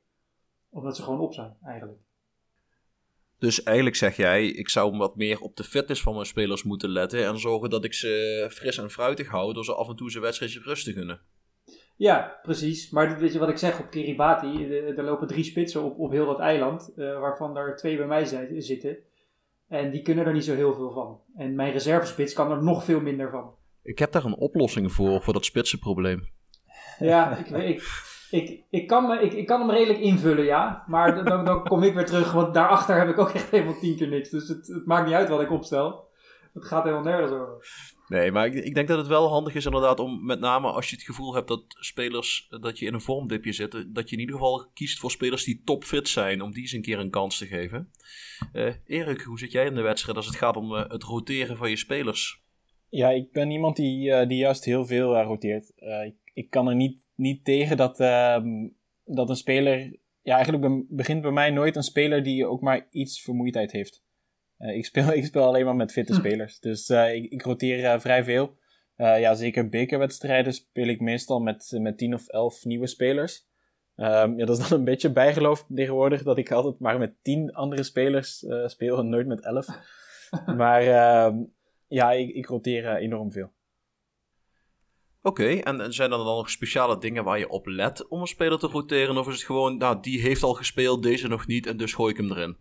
[0.69, 1.99] Omdat ze gewoon op zijn, eigenlijk.
[3.39, 6.89] Dus eigenlijk zeg jij, ik zou wat meer op de fitness van mijn spelers moeten
[6.89, 7.25] letten.
[7.25, 10.23] En zorgen dat ik ze fris en fruitig hou door ze af en toe zijn
[10.23, 11.21] wedstrijdje rust te gunnen.
[11.95, 12.89] Ja, precies.
[12.89, 14.65] Maar weet je wat ik zeg op Kiribati?
[14.97, 16.93] Er lopen drie spitsen op, op heel dat eiland.
[16.95, 18.97] Uh, waarvan er twee bij mij zijn, zitten.
[19.67, 21.19] En die kunnen er niet zo heel veel van.
[21.35, 23.55] En mijn reservespits kan er nog veel minder van.
[23.83, 26.29] Ik heb daar een oplossing voor, voor dat spitsenprobleem.
[26.99, 27.83] Ja, ik, ik,
[28.29, 30.83] ik, ik, kan, me, ik, ik kan hem redelijk invullen, ja.
[30.87, 33.97] Maar dan, dan kom ik weer terug, want daarachter heb ik ook echt helemaal tien
[33.97, 34.29] keer niks.
[34.29, 36.07] Dus het, het maakt niet uit wat ik opstel.
[36.53, 37.67] Het gaat helemaal nergens over.
[38.07, 40.89] Nee, maar ik, ik, denk dat het wel handig is inderdaad om met name als
[40.89, 44.21] je het gevoel hebt dat spelers, dat je in een vormdipje zit, dat je in
[44.21, 47.37] ieder geval kiest voor spelers die topfit zijn, om die eens een keer een kans
[47.37, 47.91] te geven.
[48.53, 51.69] Uh, Erik, hoe zit jij in de wedstrijd als het gaat om het roteren van
[51.69, 52.43] je spelers?
[52.89, 55.71] Ja, ik ben iemand die, die juist heel veel roteert.
[56.05, 58.67] Ik, ik, kan er niet, niet tegen dat, ehm,
[59.05, 59.97] dat een speler.
[60.21, 64.04] Ja, eigenlijk begint bij mij nooit een speler die ook maar iets vermoeidheid heeft.
[64.57, 66.19] Ik, speel, ik speel alleen maar met fitte hm.
[66.19, 66.59] spelers.
[66.59, 68.57] Dus ik, ik roteer vrij veel.
[68.95, 73.47] ja, zeker bekerwedstrijden speel ik meestal met, met 10 of 11 nieuwe spelers.
[73.97, 77.53] Um, ja, dat is dan een beetje bijgeloof tegenwoordig dat ik altijd maar met 10
[77.53, 79.67] andere spelers speel en nooit met 11.
[80.57, 81.37] maar ehm,
[81.87, 83.53] ja, ik, ik roteer eh, enorm veel.
[85.21, 88.59] Oké, en, zijn er dan nog speciale dingen waar je op let om een speler
[88.59, 89.17] te roteren?
[89.17, 92.11] Of is het gewoon, nou, die heeft al gespeeld, deze nog niet, en dus gooi
[92.11, 92.57] ik hem erin?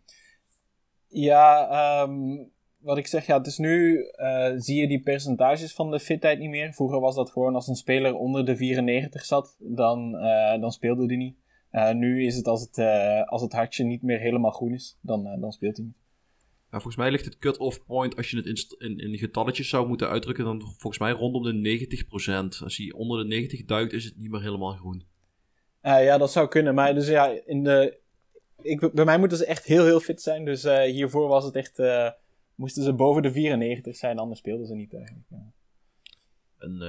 [1.17, 5.91] Ja, um, wat ik zeg, ja, het is nu, uh, zie je die percentages van
[5.91, 6.73] de fitheid niet meer.
[6.73, 11.07] Vroeger was dat gewoon als een speler onder de 94 zat, dan, uh, dan speelde
[11.07, 11.37] die niet.
[11.73, 12.79] Uh, nu is het als het,
[13.29, 15.97] als het hartje niet meer helemaal groen is, dan, dan speelt hij niet
[16.71, 20.09] volgens mij ligt het cut-off point, als je het in, in, in, getalletjes zou moeten
[20.09, 21.89] uitdrukken, dan volgens mij rondom de
[22.59, 22.63] 90%.
[22.63, 25.05] Als hij onder de 90 duikt, is het niet meer helemaal groen.
[25.83, 26.75] Ja, dat zou kunnen.
[26.75, 27.99] Maar dus ja, in de,
[28.63, 30.45] ik, bij mij moeten ze echt heel, heel fit zijn.
[30.45, 32.11] Dus uh, hiervoor was het echt, uh,
[32.55, 35.27] moesten ze boven de 94 zijn, anders speelden ze niet eigenlijk.
[35.29, 35.53] Ja.
[36.59, 36.81] Een,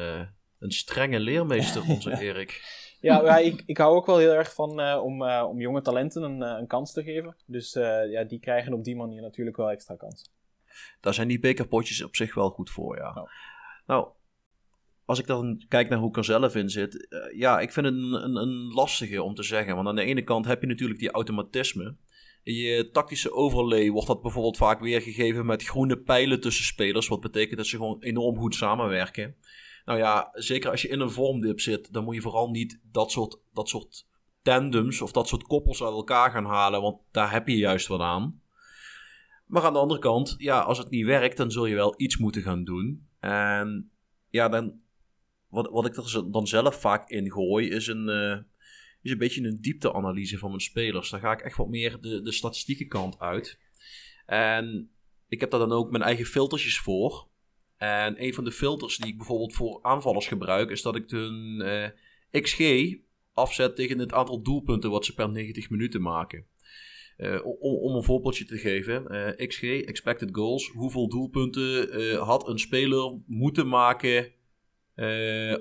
[0.59, 2.83] een strenge leermeester, onze Erik.
[3.01, 6.41] Ja, ja ik, ik hou ook wel heel erg van om, om jonge talenten een,
[6.41, 7.35] een kans te geven.
[7.45, 7.73] Dus
[8.09, 10.27] ja, die krijgen op die manier natuurlijk wel extra kansen.
[10.99, 13.13] Daar zijn die bekerpotjes op zich wel goed voor, ja.
[13.13, 13.27] Nou,
[13.85, 14.07] nou
[15.05, 17.95] als ik dan kijk naar hoe ik er zelf in zit, ja, ik vind het
[17.95, 19.75] een, een, een, lastige om te zeggen.
[19.75, 21.95] Want aan de ene kant heb je natuurlijk die automatisme.
[22.43, 27.07] Je tactische overlay wordt dat bijvoorbeeld vaak weergegeven met groene pijlen tussen spelers.
[27.07, 29.35] Wat betekent dat ze gewoon enorm goed samenwerken.
[29.85, 33.11] Nou ja, zeker als je in een vormdip zit, dan moet je vooral niet dat
[33.11, 34.07] soort, dat soort
[34.41, 37.99] tandems of dat soort koppels uit elkaar gaan halen, want daar heb je juist wat
[37.99, 38.41] aan.
[39.45, 42.17] Maar aan de andere kant, ja, als het niet werkt, dan zul je wel iets
[42.17, 43.07] moeten gaan doen.
[43.19, 43.91] En
[44.29, 44.79] ja, dan,
[45.55, 48.37] wat, wat ik er dan zelf vaak in gooi, is een, uh,
[49.01, 51.09] is een beetje een diepteanalyse van mijn spelers.
[51.09, 53.59] Daar ga ik echt wat meer de, de statistieke kant uit.
[54.25, 54.89] En
[55.27, 57.27] ik heb daar dan ook mijn eigen filtertjes voor.
[57.77, 61.61] En een van de filters die ik bijvoorbeeld voor aanvallers gebruik, is dat ik hun
[62.31, 62.93] uh, XG
[63.33, 66.45] afzet tegen het aantal doelpunten wat ze per 90 minuten maken.
[67.17, 72.59] Uh, om, om, een voorbeeldje te geven, eh, XG, expected goals, hoeveel doelpunten had een
[72.59, 74.33] speler moeten maken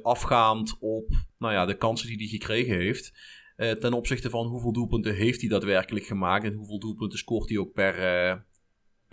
[0.03, 3.13] afgaand op nou ja, de kansen die hij gekregen heeft.
[3.57, 7.73] ten opzichte van hoeveel doelpunten heeft hij daadwerkelijk gemaakt en hoeveel doelpunten scoort hij ook
[7.73, 7.95] per,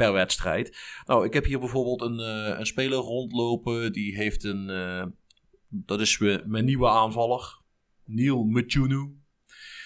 [0.02, 0.78] per wedstrijd.
[1.06, 3.92] Nou, ik heb hier bijvoorbeeld een, uh, een speler rondlopen.
[3.92, 4.70] Die heeft een.
[4.70, 5.06] Uh,
[5.68, 7.60] dat is mijn nieuwe aanvaller.
[8.06, 9.16] Neil Mchunu.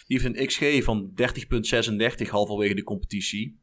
[0.08, 1.14] Die heeft een XG van
[2.24, 3.60] 30,36 halverwege de competitie.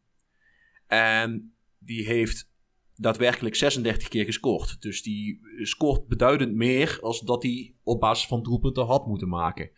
[0.87, 2.52] En die heeft
[2.97, 4.77] daadwerkelijk 36 keer gescoord.
[4.81, 9.71] Dus die scoort beduidend meer als dat hij op basis van doelpunten had moeten maken.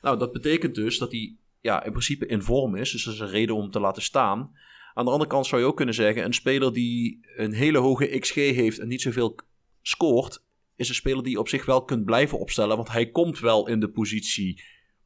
[0.00, 2.92] Nou, dat betekent dus dat hij ja, in principe in vorm is.
[2.92, 4.50] Dus dat is een reden om te laten staan.
[4.94, 8.18] Aan de andere kant zou je ook kunnen zeggen: een speler die een hele hoge
[8.18, 9.38] XG heeft en niet zoveel
[9.82, 10.44] scoort,
[10.76, 12.76] is een speler die op zich wel kunt blijven opstellen.
[12.76, 14.62] Want hij komt wel in de positie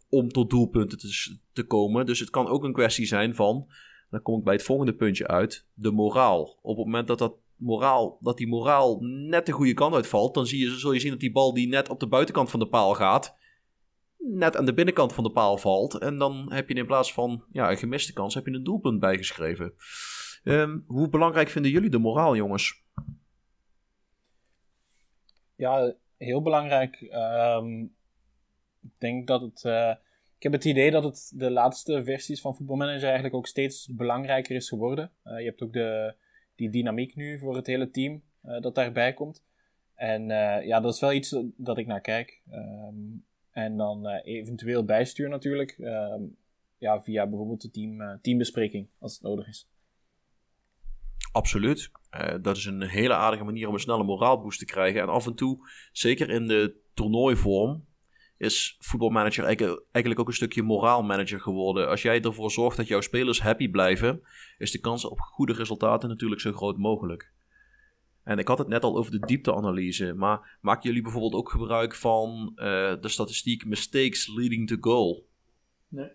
[0.08, 2.06] om tot doelpunten te, te komen.
[2.06, 3.66] Dus het kan ook een kwestie zijn van,
[4.14, 6.58] dan kom ik bij het volgende puntje uit, de moraal.
[6.62, 10.46] Op het moment dat dat moraal, dat die moraal net de goede kant uitvalt, dan
[10.46, 12.68] zie je, zul je zien dat die bal die net op de buitenkant van de
[12.68, 13.36] paal gaat,
[14.18, 15.98] net aan de binnenkant van de paal valt.
[15.98, 19.00] En dan heb je in plaats van ja, een gemiste kans, heb je een doelpunt
[19.00, 19.74] bijgeschreven.
[20.44, 22.82] Ehm, hoe belangrijk vinden jullie de moraal, jongens?
[25.56, 27.00] Ja, heel belangrijk.
[27.00, 27.80] Ehm,
[28.80, 29.64] ik denk dat het.
[29.64, 29.94] eh,
[30.44, 34.54] heb het idee dat het de laatste versies van Football Manager eigenlijk ook steeds belangrijker
[34.56, 35.10] is geworden.
[35.22, 36.14] Eh, je hebt ook de,
[36.54, 39.44] die dynamiek nu voor het hele team eh, dat daarbij komt.
[39.94, 42.42] En eh, ja, dat is wel iets dat- ik naar kijk.
[42.50, 42.94] Ehm,
[43.50, 45.70] en dan eventueel bijstuur natuurlijk.
[45.70, 46.22] ehm,
[46.78, 49.68] ja, via bijvoorbeeld de team, teambespreking, als het nodig is.
[51.32, 51.90] Absoluut.
[52.40, 55.00] Dat is een hele aardige manier om een snelle moraalboost te krijgen.
[55.00, 57.84] En af en toe, zeker in de toernooivorm,
[58.36, 61.88] is voetbalmanager eigenlijk, eigenlijk ook een stukje moraalmanager geworden.
[61.88, 64.20] Als jij ervoor zorgt dat jouw spelers happy blijven,
[64.58, 67.32] is de kans op goede resultaten natuurlijk zo groot mogelijk.
[68.22, 71.94] En ik had het net al over de diepteanalyse, maar maken jullie bijvoorbeeld ook gebruik
[71.94, 72.64] van eh,
[73.00, 75.28] de statistiek mistakes leading to goal?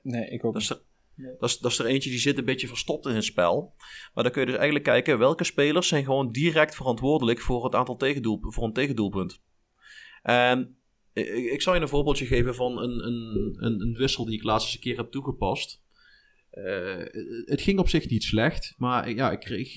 [0.03, 0.77] Nee, ik ook Dat is, niet.
[0.77, 0.83] er,
[1.19, 1.35] Nee.
[1.39, 3.73] dat, is, dat is er eentje die zit een beetje verstopt in het spel.
[4.13, 7.75] Maar dan kun je dus eigenlijk kijken welke spelers zijn gewoon direct verantwoordelijk voor het
[7.75, 9.41] aantal tegendoel, voor een tegendoelpunt.
[10.21, 10.78] En
[11.13, 14.65] ik, zal je een voorbeeldje geven van een, een, een, een wissel die ik laatst
[14.67, 15.81] eens een keer heb toegepast.
[16.49, 17.05] Eh,
[17.45, 19.75] het ging op zich niet slecht, maar ja, ik, kreeg,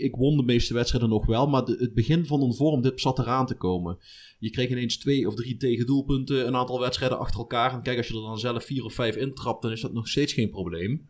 [0.00, 1.46] ik, won de meeste wedstrijden nog wel.
[1.46, 3.98] Maar het begin van een vormdip zat eraan te komen.
[4.38, 7.72] Je kreeg ineens twee of drie tegendoelpunten, een aantal wedstrijden achter elkaar.
[7.72, 10.08] En kijk, als je er dan zelf vier of vijf intrapt, dan is dat nog
[10.08, 11.08] steeds geen probleem.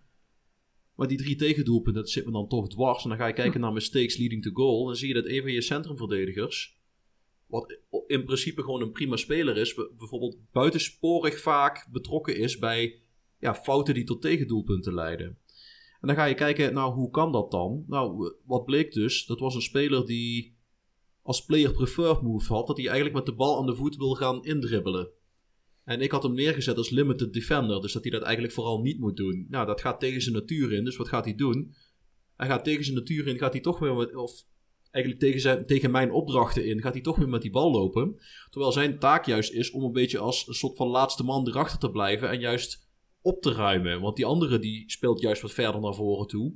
[0.94, 3.02] Maar die drie tegendoelpunten, dat zit me dan toch dwars.
[3.02, 4.86] En dan ga je kijken naar mistakes leading to goal.
[4.86, 6.78] Dan zie je dat een van je centrumverdedigers,
[7.46, 13.00] wat in principe gewoon een prima speler is, bijvoorbeeld buitensporig vaak betrokken is bij
[13.38, 15.38] ja, fouten die tot tegendoelpunten leiden.
[16.00, 17.84] En dan ga je kijken, nou, hoe kan dat dan?
[17.86, 19.26] Nou, wat bleek dus?
[19.26, 20.56] Dat was een speler die
[21.22, 24.14] als player preferred move had, dat hij eigenlijk met de bal aan de voet wil
[24.14, 25.10] gaan indribbelen.
[25.84, 28.98] En ik had hem neergezet als limited defender, dus dat hij dat eigenlijk vooral niet
[28.98, 29.46] moet doen.
[29.48, 31.74] Nou, dat gaat tegen zijn natuur in, dus wat gaat hij doen?
[32.36, 34.44] Hij gaat tegen zijn natuur in, gaat hij toch weer met, of
[34.94, 38.20] eigenlijk tegen, zijn, tegen mijn opdrachten in, gaat hij toch weer met die bal lopen.
[38.50, 41.78] Terwijl zijn taak juist is om een beetje als een soort van laatste man erachter
[41.78, 42.88] te blijven en juist
[43.22, 44.00] op te ruimen.
[44.00, 46.54] Want die andere die speelt juist wat verder naar voren toe.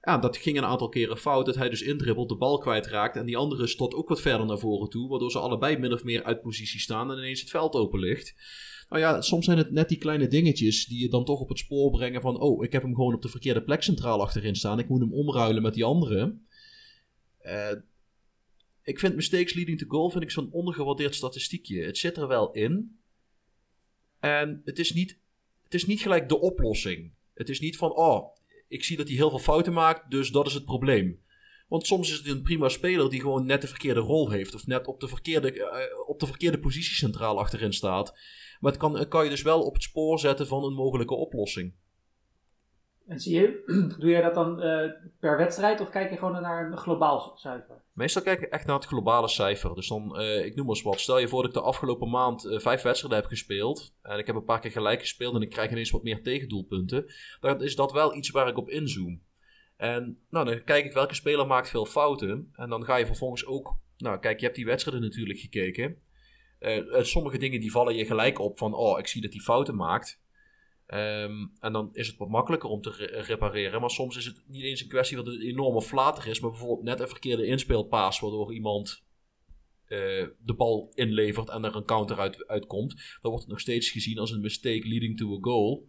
[0.00, 1.46] Ja, dat ging een aantal keren fout.
[1.46, 3.16] Dat hij dus indribbelt, de bal kwijtraakt.
[3.16, 5.08] En die andere stot ook wat verder naar voren toe.
[5.08, 7.10] Waardoor ze allebei min of meer uit positie staan.
[7.10, 8.34] En ineens het veld open ligt.
[8.88, 10.86] Nou ja, soms zijn het net die kleine dingetjes.
[10.86, 12.40] die je dan toch op het spoor brengen van.
[12.40, 14.78] Oh, ik heb hem gewoon op de verkeerde plek centraal achterin staan.
[14.78, 16.38] Ik moet hem omruilen met die andere.
[17.48, 17.76] Eh,
[18.82, 21.84] ik vind mistakes leading to goal vind ik zo'n ondergewaardeerd statistiekje.
[21.84, 22.98] Het zit er wel in.
[24.20, 25.18] En het is niet,
[25.62, 27.12] het is niet gelijk de oplossing.
[27.34, 28.36] Het is niet van, oh,
[28.68, 31.22] ik zie dat hij heel veel fouten maakt, dus dat is het probleem.
[31.68, 34.54] Want soms is het een prima speler die gewoon net de verkeerde rol heeft.
[34.54, 38.18] Of net op de verkeerde, eh, op de verkeerde positie centraal achterin staat.
[38.60, 41.74] Maar het kan, kan je dus wel op het spoor zetten van een mogelijke oplossing.
[43.08, 43.62] En zie je,
[43.98, 44.90] doe jij dat dan eh,
[45.20, 47.82] per wedstrijd of kijk je gewoon naar een globaal cijfer?
[47.92, 49.74] Meestal kijk ik echt naar het globale cijfer.
[49.74, 51.00] Dus dan, eh, ik noem maar eens wat.
[51.00, 53.94] Stel je voor dat ik de afgelopen maand eh, vijf wedstrijden heb gespeeld.
[54.02, 57.12] En ik heb een paar keer gelijk gespeeld en ik krijg ineens wat meer tegendoelpunten.
[57.40, 59.22] Dan is dat wel iets waar ik op inzoom.
[59.76, 62.52] En nou, dan kijk ik welke speler maakt veel fouten.
[62.52, 63.76] En dan ga je vervolgens ook...
[63.96, 66.02] Nou, kijk, je hebt die wedstrijden natuurlijk gekeken.
[66.90, 68.74] Sommige dingen die vallen je gelijk op van...
[68.74, 70.20] Oh, ik zie dat hij fouten maakt.
[70.88, 73.80] Ehm, en dan is het wat makkelijker om te re- repareren.
[73.80, 76.40] Maar soms is het niet eens een kwestie dat het flater is.
[76.40, 78.20] Maar bijvoorbeeld net een verkeerde inspeelpaas.
[78.20, 79.04] Waardoor iemand
[79.84, 82.94] eh, de bal inlevert en er een counter uit, uitkomt.
[82.94, 85.88] Dan wordt het nog steeds gezien als een mistake leading to a goal.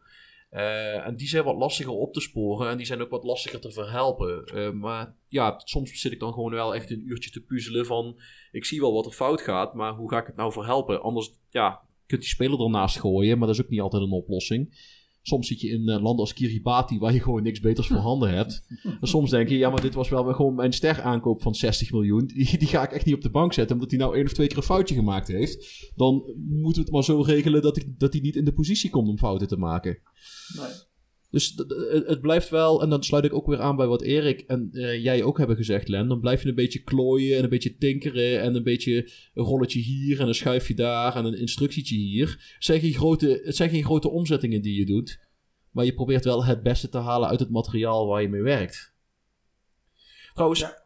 [0.49, 2.69] Eh, en die zijn wat lastiger op te sporen.
[2.69, 4.45] En die zijn ook wat lastiger te verhelpen.
[4.45, 8.19] Eh, maar ja, soms zit ik dan gewoon wel echt een uurtje te puzzelen van...
[8.51, 11.01] Ik zie wel wat er fout gaat, maar hoe ga ik het nou verhelpen?
[11.01, 14.87] Anders, ja, kunt die speler ernaast gooien, maar dat is ook niet altijd een oplossing.
[15.21, 18.33] Soms zit je in eh, landen als Kiribati waar je gewoon niks beters voor handen
[18.33, 18.65] hebt.
[19.01, 21.91] En soms denk je, ja, maar dit was wel gewoon mijn ster aankoop van 60
[21.91, 22.25] miljoen.
[22.35, 24.33] Die, die ga ik echt niet op de bank zetten, omdat hij nou één of
[24.33, 25.91] twee keer een foutje gemaakt heeft.
[25.95, 28.89] Dan moeten we het maar zo regelen dat, ik, dat hij niet in de positie
[28.89, 30.01] komt om fouten te maken.
[30.57, 30.88] Nee.
[31.31, 34.41] Dus het- het blijft wel, en dan sluit ik ook weer aan bij wat Erik
[34.41, 36.07] en eh, jij ook hebben gezegd, Len.
[36.07, 39.79] Dan blijf je een beetje klooien en een beetje tinkeren en een beetje een rolletje
[39.79, 42.27] hier en een schuifje daar en een instructietje hier.
[42.53, 45.19] Het zijn geen grote, het zijn geen grote omzettingen die je doet,
[45.71, 48.93] maar je probeert wel het beste te halen uit het materiaal waar je mee werkt.
[50.33, 50.83] Trouwens, Ja,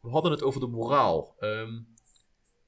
[0.00, 1.34] we hadden het over de moraal.
[1.38, 1.78] Ehm,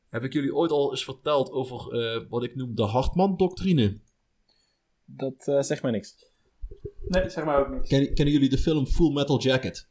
[0.08, 4.00] heb ik jullie ooit al eens verteld over eh, wat ik noem de Hartman-doctrine?
[5.04, 6.30] Dat eh, zegt mij niks.
[7.20, 7.88] Nee, zeg maar ook niks.
[7.88, 9.86] Ken, kennen jullie de film Full Metal Jacket?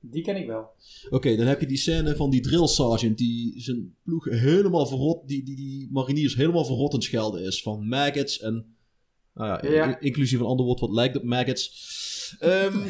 [0.00, 0.66] Die ken ik wel.
[1.10, 5.28] Oké, dan heb je die scène van die drill sergeant die zijn ploeg helemaal verrot,
[5.28, 7.62] die, die, die mariniers helemaal verrot aan het schelden is.
[7.62, 8.76] Van maggots en,
[9.34, 9.84] nou ja, Ja.
[9.88, 12.36] in- inclusief een ander woord wat lijkt op maggots.
[12.38, 12.76] Ehm,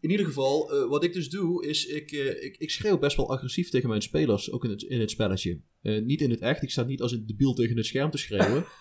[0.00, 3.16] in ieder geval, eh, wat ik dus doe, is ik, eh, ik, ik schreeuw best
[3.16, 5.60] wel agressief tegen mijn spelers, ook in het, in het spelletje.
[5.82, 8.18] Eh, niet in het echt, ik sta niet als een debiel tegen het scherm te
[8.18, 8.64] schreeuwen.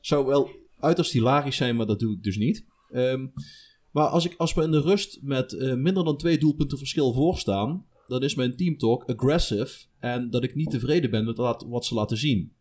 [0.00, 2.66] Zou wel uiterst hilarisch zijn, maar dat doe ik dus niet.
[2.90, 3.26] Ehm,
[3.90, 7.12] maar als, ik, als we in de rust met eh, minder dan twee doelpunten verschil
[7.12, 11.94] voorstaan, dan is mijn teamtalk aggressive en dat ik niet tevreden ben met wat ze
[11.94, 12.52] laten zien.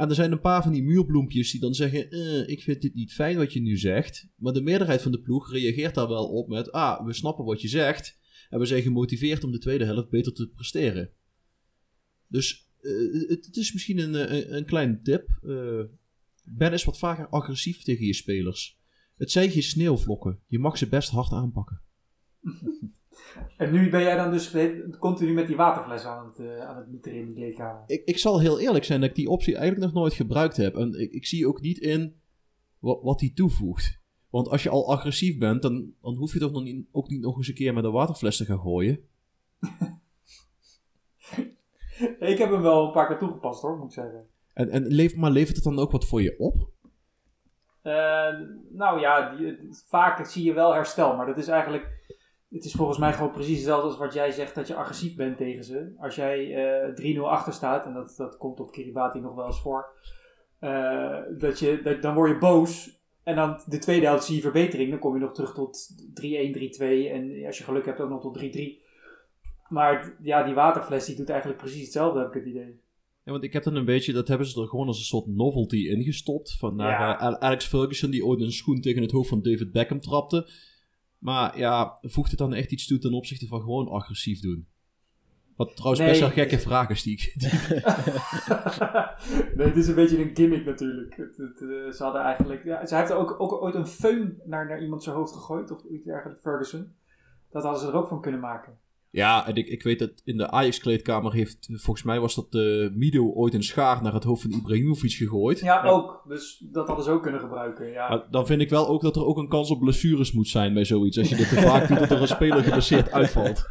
[0.00, 2.94] En er zijn een paar van die muurbloempjes die dan zeggen: eh, Ik vind dit
[2.94, 4.28] niet fijn wat je nu zegt.
[4.36, 7.60] Maar de meerderheid van de ploeg reageert daar wel op met: Ah, we snappen wat
[7.60, 8.18] je zegt.
[8.50, 11.10] En we zijn gemotiveerd om de tweede helft beter te presteren.
[12.26, 15.28] Dus eh, het, het is misschien een, eh, een, een kleine tip.
[15.42, 15.80] Eh,
[16.44, 18.78] ben eens wat vaker agressief tegen je spelers.
[19.16, 20.40] Het zijn geen sneeuwvlokken.
[20.46, 21.80] Je mag ze best hard aanpakken.
[23.56, 24.54] En nu ben jij dan dus
[24.98, 27.82] continu met die waterfles aan het, eh, aan het in kleedkamer.
[27.86, 30.76] Ik, ik zal heel eerlijk zijn dat ik die optie eigenlijk nog nooit gebruikt heb.
[30.76, 32.14] En ik, ik zie ook niet in
[32.78, 34.00] wat, wat die toevoegt.
[34.30, 37.20] Want als je al agressief bent, dan, dan hoef je toch nog niet, ook niet
[37.20, 39.00] nog eens een keer met een waterfles te gaan gooien.
[42.32, 44.26] Ik heb hem wel een paar keer toegepast hoor, moet ik zeggen.
[44.54, 46.54] En, en leef, maar levert het dan ook wat voor je op?
[47.82, 48.38] Eh,
[48.70, 51.98] nou ja, die, vaak zie je wel herstel, maar dat is eigenlijk.
[52.48, 55.36] Het is volgens mij gewoon precies hetzelfde als wat jij zegt dat je agressief bent
[55.36, 55.94] tegen ze.
[55.98, 56.54] Als jij
[56.94, 59.86] eh 3-0 achter staat, en dat, dat komt op Kiribati nog wel eens voor,
[60.58, 62.98] eh, dat je, dat, dan word je boos.
[63.22, 64.90] En dan de tweede helft zie je verbetering.
[64.90, 68.20] Dan kom je nog terug tot 3-1, 3-2 en als je geluk hebt ook nog
[68.20, 68.79] tot 3-3.
[69.70, 72.80] Maar ja, die waterfles die doet eigenlijk precies hetzelfde, heb ik het idee.
[73.24, 75.26] Ja, want ik heb dan een beetje, dat hebben ze er gewoon als een soort
[75.26, 76.56] novelty ingestopt.
[76.58, 77.18] Van naar Ja.
[77.20, 80.48] eh, Alex Ferguson, die ooit een schoen tegen het hoofd van David Beckham trapte.
[81.18, 84.66] Maar ja, voegt het dan echt iets toe ten opzichte van gewoon agressief doen?
[85.56, 86.08] Wat trouwens Nee.
[86.10, 87.34] best wel gekke vraag is die ik...
[89.56, 91.16] nee, het is een beetje een gimmick natuurlijk.
[91.16, 92.64] Het, het, eh, ze hadden eigenlijk...
[92.64, 95.70] Ja, ze heeft ook, ook ooit een föhn naar, naar iemand zijn hoofd gegooid.
[95.70, 96.92] Of iets dergelijks, Ferguson.
[97.50, 98.78] Dat hadden ze er ook van kunnen maken.
[99.10, 102.90] Ja, en ik, ik weet dat in de Ajax-kleedkamer heeft, volgens mij was dat de
[102.94, 105.60] Mido ooit een schaar naar het hoofd van Ibrahimovic gegooid.
[105.60, 106.24] Ja, ook.
[106.28, 107.90] Dus dat hadden ze ook kunnen gebruiken.
[107.90, 108.08] Ja.
[108.08, 110.74] Maar dan vind ik wel ook dat er ook een kans op blessures moet zijn
[110.74, 111.18] bij zoiets.
[111.18, 113.64] Als je dit te vaak doet, dat er een speler geblesseerd uitvalt.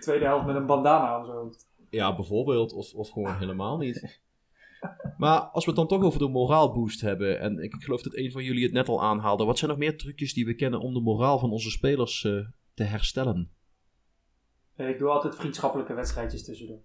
[0.00, 1.66] Tweede helft met een bandana aan zijn hoofd.
[1.90, 2.72] Ja, bijvoorbeeld.
[2.72, 4.20] Of, of gewoon helemaal niet.
[5.18, 7.40] Maar als we het dan toch over de moraalboost hebben.
[7.40, 9.44] En ik geloof dat een van jullie het net al aanhaalde.
[9.44, 12.32] Wat zijn nog meer trucjes die we kennen om de moraal van onze spelers eh,
[12.74, 13.50] te herstellen?
[14.76, 16.80] Eh, Ik doe altijd vriendschappelijke wedstrijdjes tussendoor.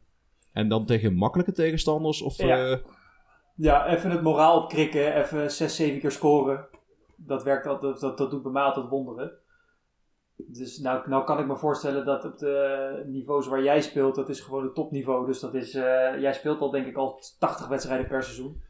[0.52, 2.22] En dan tegen makkelijke tegenstanders?
[2.22, 2.72] Of, Ja.
[2.72, 2.78] eh,
[3.56, 5.16] Ja, even het moraal opkrikken.
[5.16, 6.68] Even 6, 7 keer scoren.
[7.16, 9.32] Dat werkt altijd, dat, dat doet bij mij altijd wonderen.
[10.46, 14.30] Dus nou, nou kan ik me voorstellen dat op de niveaus waar jij speelt, dat
[14.30, 15.26] is gewoon het topniveau.
[15.26, 18.62] Dus dat is, eh, jij speelt al denk ik al 80 wedstrijden per seizoen.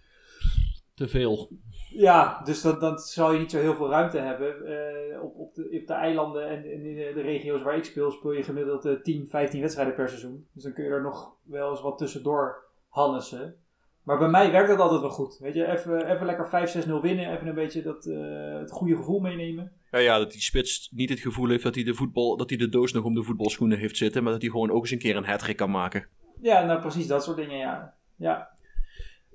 [0.95, 1.49] te veel?
[1.89, 4.65] Ja, dus dat, dan zal je niet zo heel veel ruimte hebben.
[4.65, 8.31] Eh, op, op, de, op de eilanden en in de, regio's waar ik speel, speel
[8.31, 10.47] je gemiddeld eh, 10, 15 wedstrijden per seizoen.
[10.53, 13.55] Dus dan kun je er nog wel eens wat tussendoor hannessen.
[14.03, 15.37] Maar bij mij werkt dat altijd wel goed.
[15.39, 17.31] Weet je, even, even lekker 5-6-0 winnen.
[17.31, 19.71] Even een beetje dat, eh, het goede gevoel meenemen.
[19.91, 22.57] Ja, ja, dat die spits niet het gevoel heeft dat hij de, voetbal, dat hij
[22.57, 24.23] de doos nog om de voetbalschoenen heeft zitten.
[24.23, 26.07] Maar dat hij gewoon ook eens een keer een hat kan maken.
[26.41, 27.95] Ja, nou precies dat soort dingen, ja.
[28.15, 28.49] Ja,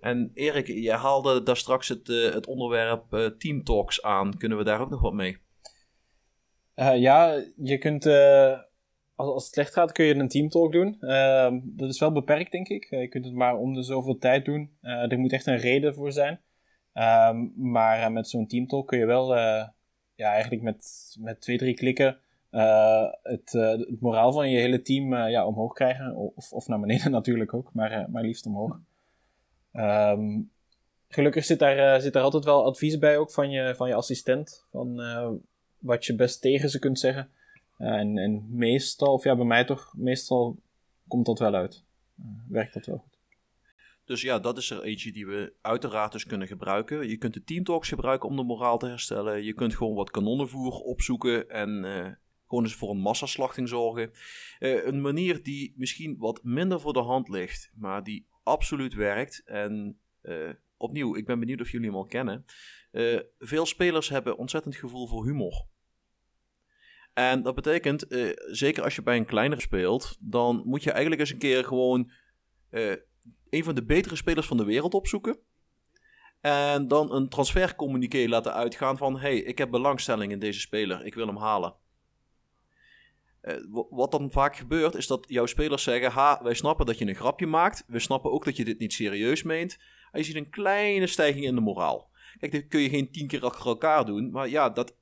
[0.01, 4.37] En Erik, je haalde daar straks het, eh, het onderwerp eh, Team Talks aan.
[4.37, 5.39] Kunnen we daar ook nog wat mee?
[6.75, 8.59] Eh, ja, je kunt, eh,
[9.15, 11.01] als, als het slecht gaat, kun je een teamtalk doen.
[11.01, 12.91] Ehm, dat is wel beperkt, denk ik.
[12.91, 14.77] Je kunt het maar om de zoveel tijd doen.
[14.81, 16.41] Eh, er moet echt een reden voor zijn.
[16.93, 19.69] Ehm, maar eh, met zo'n teamtalk kun je wel, eh,
[20.15, 22.19] ja, eigenlijk met, met twee, drie klikken,
[22.53, 26.17] eh, het, eh, het moraal van je hele team eh, ja, omhoog krijgen.
[26.17, 28.81] Of, of naar beneden natuurlijk ook, maar, maar liefst omhoog.
[29.73, 30.41] Ehm,
[31.09, 34.65] gelukkig zit daar, zit daar altijd wel advies bij ook van je, van je assistent.
[34.71, 35.01] Van
[35.79, 37.29] wat je best tegen ze kunt zeggen.
[37.79, 40.57] En, en meestal, of ja, bij mij toch, meestal
[41.09, 41.85] komt dat wel uit.
[42.49, 43.05] Werkt dat wel.
[44.05, 47.09] Dus ja, dat is er eentje die we uiteraard dus kunnen gebruiken.
[47.09, 49.45] Je kunt de Team Talks gebruiken om de moraal te herstellen.
[49.45, 52.13] Je kunt gewoon wat kanonnenvoer opzoeken en eh,
[52.47, 54.11] gewoon eens voor een massaslachting zorgen.
[54.59, 59.43] Eh, een manier die misschien wat minder voor de hand ligt, maar die absoluut werkt.
[59.45, 62.45] En eh, opnieuw, ik ben benieuwd of jullie hem al kennen.
[63.39, 65.67] Veel spelers hebben ontzettend gevoel voor humor.
[67.13, 68.07] En dat betekent,
[68.51, 72.11] zeker als je bij een kleinere speelt, dan moet je eigenlijk eens een keer gewoon
[73.53, 75.39] een van de betere spelers van de wereld opzoeken.
[76.41, 79.19] En dan een transfercommuniqué laten uitgaan van...
[79.19, 81.75] hey, ik heb belangstelling in deze speler, ik wil hem halen.
[83.41, 83.57] Eh,
[83.91, 86.11] wat dan vaak gebeurt, is dat jouw spelers zeggen...
[86.11, 87.85] Ha, wij snappen dat je een grapje maakt.
[87.87, 89.79] We snappen ook dat je dit niet serieus meent.
[90.13, 92.11] En je ziet een kleine stijging in de moraal.
[92.39, 94.31] Kijk, dit kun je geen tien keer achter elkaar doen.
[94.31, 94.97] Maar ja, dat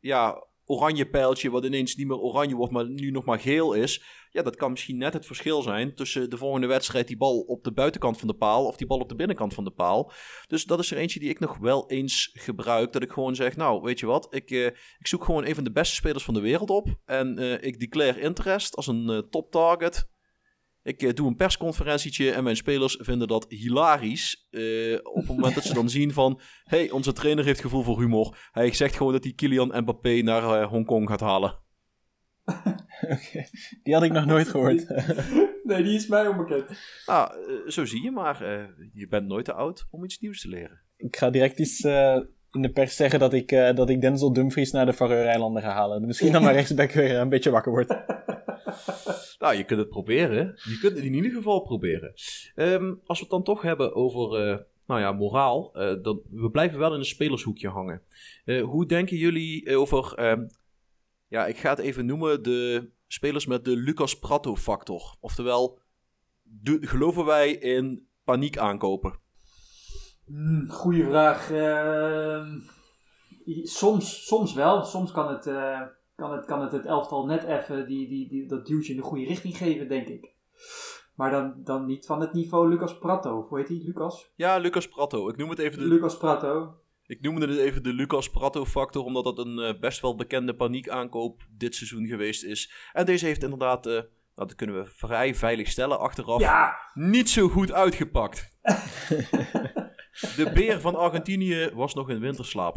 [0.00, 4.02] ja, oranje pijltje wat ineens niet meer oranje wordt, maar nu nog maar geel is.
[4.30, 7.64] Ja, dat kan misschien net het verschil zijn tussen de volgende wedstrijd die bal op
[7.64, 10.12] de buitenkant van de paal of die bal op de binnenkant van de paal.
[10.46, 12.92] Dus dat is er eentje die ik nog wel eens gebruik.
[12.92, 14.66] Dat ik gewoon zeg, nou, weet je wat, ik, eh,
[14.98, 16.88] ik zoek gewoon een van de beste spelers van de wereld op.
[17.04, 20.12] En eh, ik declare interest als een eh, top target.
[20.84, 24.46] Ik eh, doe een persconferentietje en mijn spelers vinden dat hilarisch.
[24.50, 26.40] eh, op het moment dat ze dan zien van...
[26.64, 28.48] hey, onze trainer heeft gevoel voor humor.
[28.52, 31.58] Hij zegt gewoon dat hij Kylian Mbappé naar eh, Hongkong gaat halen.
[33.14, 33.44] Oké,
[33.82, 34.86] Die had ik nog nooit gehoord.
[35.64, 36.64] Nee, die is mij onbekend.
[37.06, 37.30] Nou,
[37.70, 38.42] zo zie je maar.
[38.42, 40.82] eh, je bent nooit te oud om iets nieuws te leren.
[40.96, 42.18] ik ga direct iets eh,
[42.54, 45.72] in de pers zeggen dat ik, eh, dat ik Denzel Dumfries naar de Faroe-eilanden ga
[45.72, 46.06] halen.
[46.06, 47.94] Misschien dat mijn rechtsback weer een beetje wakker wordt.
[49.38, 50.46] Nou, je kunt het proberen.
[50.46, 52.14] Je kunt het in ieder geval proberen.
[52.54, 55.74] Ehm, als we het dan toch hebben over, eh, nou ja, moraal.
[55.74, 58.02] eh, dan, we blijven wel in een spelershoekje hangen.
[58.62, 60.46] Hoe denken jullie over, ehm,
[61.28, 65.16] ja, ik ga het even noemen, de spelers met de Lucas Prato factor.
[65.20, 65.78] Oftewel,
[66.64, 69.18] geloven wij in paniek aankopen?
[70.26, 71.50] Hmm, goeie vraag.
[71.50, 72.58] Ehm,
[73.62, 74.84] soms, soms wel.
[74.84, 75.80] Soms kan het, eh,
[76.16, 79.06] kan het, kan het, het elftal net even die, die, die, dat duwtje in de
[79.06, 80.32] goede richting geven, denk ik.
[81.14, 83.46] Maar dan, dan niet van het niveau Lucas Prato.
[83.48, 83.82] Hoe heet hij?
[83.84, 84.32] Lucas?
[84.34, 85.28] Ja, Lucas Prato.
[85.28, 86.74] Ik noem het even de, Lucas Prato.
[87.06, 90.54] Ik noemde het even de Lucas Prato factor, omdat dat een eh, best wel bekende
[90.54, 92.72] paniekaankoop dit seizoen geweest is.
[92.92, 97.30] En deze heeft inderdaad, eh, nou, dat kunnen we vrij veilig stellen achteraf, Ja, niet
[97.30, 98.52] zo goed uitgepakt.
[100.36, 102.76] de beer van Argentinië was nog in winterslaap.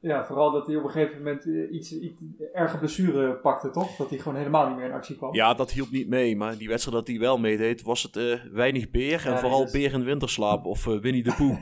[0.00, 2.22] ja, vooral dat hij op een gegeven moment eh, iets, iets
[2.52, 3.96] erge blessure pakte, toch?
[3.96, 5.34] Dat hij gewoon helemaal niet meer in actie kwam.
[5.34, 8.40] Ja, dat hielp niet mee, maar die wedstrijd dat hij wel meedeed, was het eh,
[8.52, 11.58] weinig beer en Ja, vooral is- beer in winterslaap of eh, Winnie de Pooh.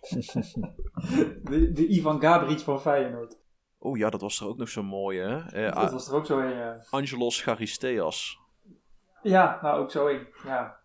[1.42, 3.38] De, de Ivan Gabric van Feyenoord.
[3.78, 5.70] Oh ja, dat was er ook nog zo mooi hè.
[5.70, 6.50] Dat was er ook zo een.
[6.56, 6.84] ja.
[6.90, 8.38] Angelos Charisteas.
[9.22, 10.26] Ja, nou ook zo één.
[10.44, 10.79] Ja.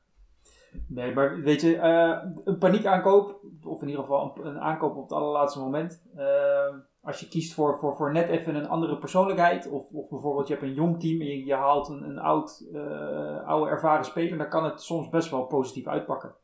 [0.88, 5.12] Nee, maar weet je, eh, een paniekaankoop, of in ieder geval een, aankoop op het
[5.12, 6.04] allerlaatste moment.
[6.16, 10.48] eh, als je kiest voor, voor, voor net even een andere persoonlijkheid, of, of bijvoorbeeld
[10.48, 14.06] je hebt een jong team en je, je haalt een, een oud, eh, oude ervaren
[14.06, 16.36] speler, dan kan het soms best wel positief uitpakken.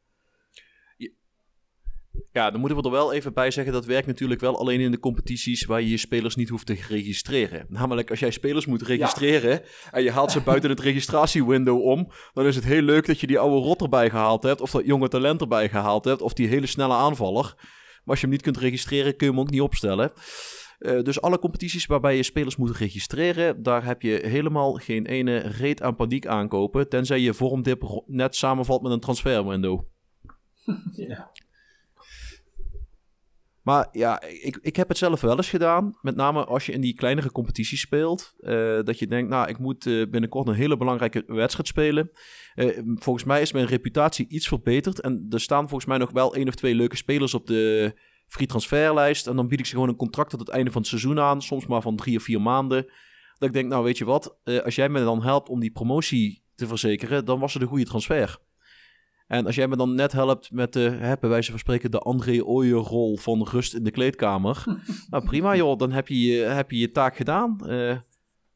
[2.34, 4.92] Ja, dan moeten we er wel even bij zeggen, dat werkt natuurlijk wel alleen in
[4.92, 7.66] de competities waar je je spelers niet hoeft te registreren.
[7.70, 9.62] Namelijk, als jij spelers moet registreren
[9.92, 13.28] en je haalt ze buiten het registratiewindow om, dan is het heel leuk dat je
[13.28, 16.48] die oude rot erbij gehaald hebt, of dat jonge talent erbij gehaald hebt, of die
[16.48, 17.54] hele snelle aanvaller.
[17.56, 20.12] Maar als je hem niet kunt registreren, kun je hem ook niet opstellen.
[20.80, 25.38] Eh, dus alle competities waarbij je spelers moet registreren, daar heb je helemaal geen ene
[25.38, 29.82] reet aan paniek aankopen, tenzij je vormdip net samenvalt met een transferwindow.
[30.96, 31.32] Ja.
[33.62, 35.98] Maar ja, ik, ik heb het zelf wel eens gedaan.
[36.02, 38.34] Met name als je in die kleinere competities speelt.
[38.40, 42.12] eh, dat je denkt, nou, ik moet eh, binnenkort een hele belangrijke wedstrijd spelen.
[42.56, 45.00] Eh, volgens mij is mijn reputatie iets verbeterd.
[45.00, 47.94] En er staan volgens mij nog wel één of twee leuke spelers op de
[48.28, 49.28] free transferlijst.
[49.28, 51.42] En dan bied ik ze gewoon een contract tot het einde van het seizoen aan.
[51.42, 52.86] Soms maar van drie of vier maanden.
[53.38, 54.40] Dat ik denk, nou, weet je wat?
[54.64, 57.86] als jij me dan helpt om die promotie te verzekeren, dan was het een goede
[57.86, 58.40] transfer.
[59.32, 62.00] En als jij me dan net helpt met de, hè, bij wijze van spreken, de
[62.00, 64.64] André Ooyer-rol van rust in de kleedkamer.
[65.10, 67.68] nou prima joh, dan heb je je, heb je, je taak gedaan.
[67.68, 67.98] Eh,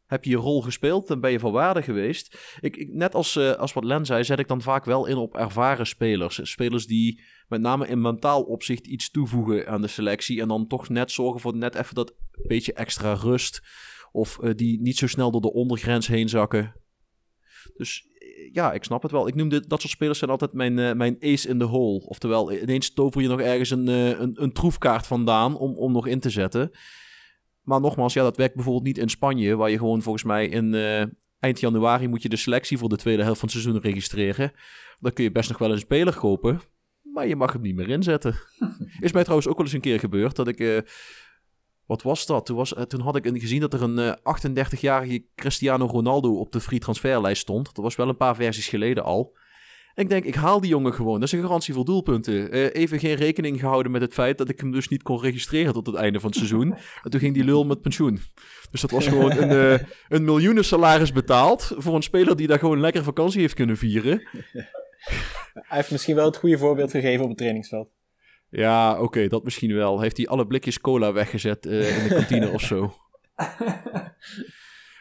[0.05, 2.57] heb je je rol gespeeld, dan ben je van waarde geweest.
[2.59, 5.17] Ik, ik, net als, eh, als wat Len zei, zet ik dan vaak wel in
[5.17, 6.39] op ervaren spelers.
[6.43, 10.41] Spelers die met name in mentaal opzicht iets toevoegen aan de selectie.
[10.41, 12.13] En dan toch net zorgen voor net even dat
[12.47, 13.61] beetje extra rust.
[14.11, 16.75] Of eh, die niet zo snel door de ondergrens heen zakken.
[17.77, 18.05] Dus
[18.51, 19.27] ja, ik snap het wel.
[19.27, 21.99] Ik noem dit, dat soort spelers zijn altijd mijn, eh, mijn ace in the hole.
[21.99, 26.07] Oftewel, ineens tover je nog ergens een, eh, een, een troefkaart vandaan om, om nog
[26.07, 26.71] in te zetten.
[27.61, 30.73] Maar nogmaals, ja, dat werkt bijvoorbeeld niet in Spanje, waar je gewoon volgens mij in
[30.73, 31.03] eh,
[31.39, 34.51] eind januari moet je de selectie voor de tweede helft van het seizoen registreren.
[34.99, 36.61] Dan kun je best nog wel een speler kopen,
[37.01, 38.35] maar je mag hem niet meer inzetten.
[38.99, 40.83] Is mij trouwens ook wel eens een keer gebeurd dat ik.
[41.85, 42.45] Eh, wat was dat?
[42.45, 46.51] Toen, was, eh, toen had ik gezien dat er een eh, 38-jarige Cristiano Ronaldo op
[46.51, 47.65] de free transferlijst stond.
[47.65, 49.33] Dat was wel een paar versies geleden al.
[49.95, 51.19] En ik denk, ik haal die jongen gewoon.
[51.19, 52.51] Dat is een garantie voor doelpunten.
[52.51, 55.73] Eh, even geen rekening gehouden met het feit dat ik hem dus niet kon registreren
[55.73, 56.75] tot het einde van het seizoen.
[57.03, 58.19] En toen ging die lul met pensioen.
[58.71, 62.59] Dus dat was gewoon een, eh een miljoenen salaris betaald voor een speler die daar
[62.59, 64.21] gewoon lekker vakantie heeft kunnen vieren.
[65.53, 67.89] Hij heeft misschien wel het goede voorbeeld gegeven op het trainingsveld.
[68.55, 70.01] Ja, oké, dat misschien wel.
[70.01, 72.93] Heeft hij alle blikjes cola weggezet eh, in de kantine of zo?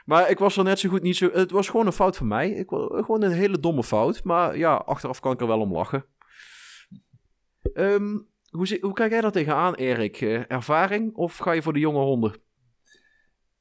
[0.05, 1.31] Maar ik was er net zo goed niet zo...
[1.33, 2.51] Het was gewoon een fout van mij.
[2.51, 4.25] Ik, gewoon een hele domme fout.
[4.25, 6.05] Maar ja, achteraf kan ik er wel om lachen.
[7.75, 8.19] Ehm,
[8.51, 10.21] hoe, hoe kijk jij daar tegenaan, Erik?
[10.21, 12.35] Eh, ervaring of ga je voor de jonge honden?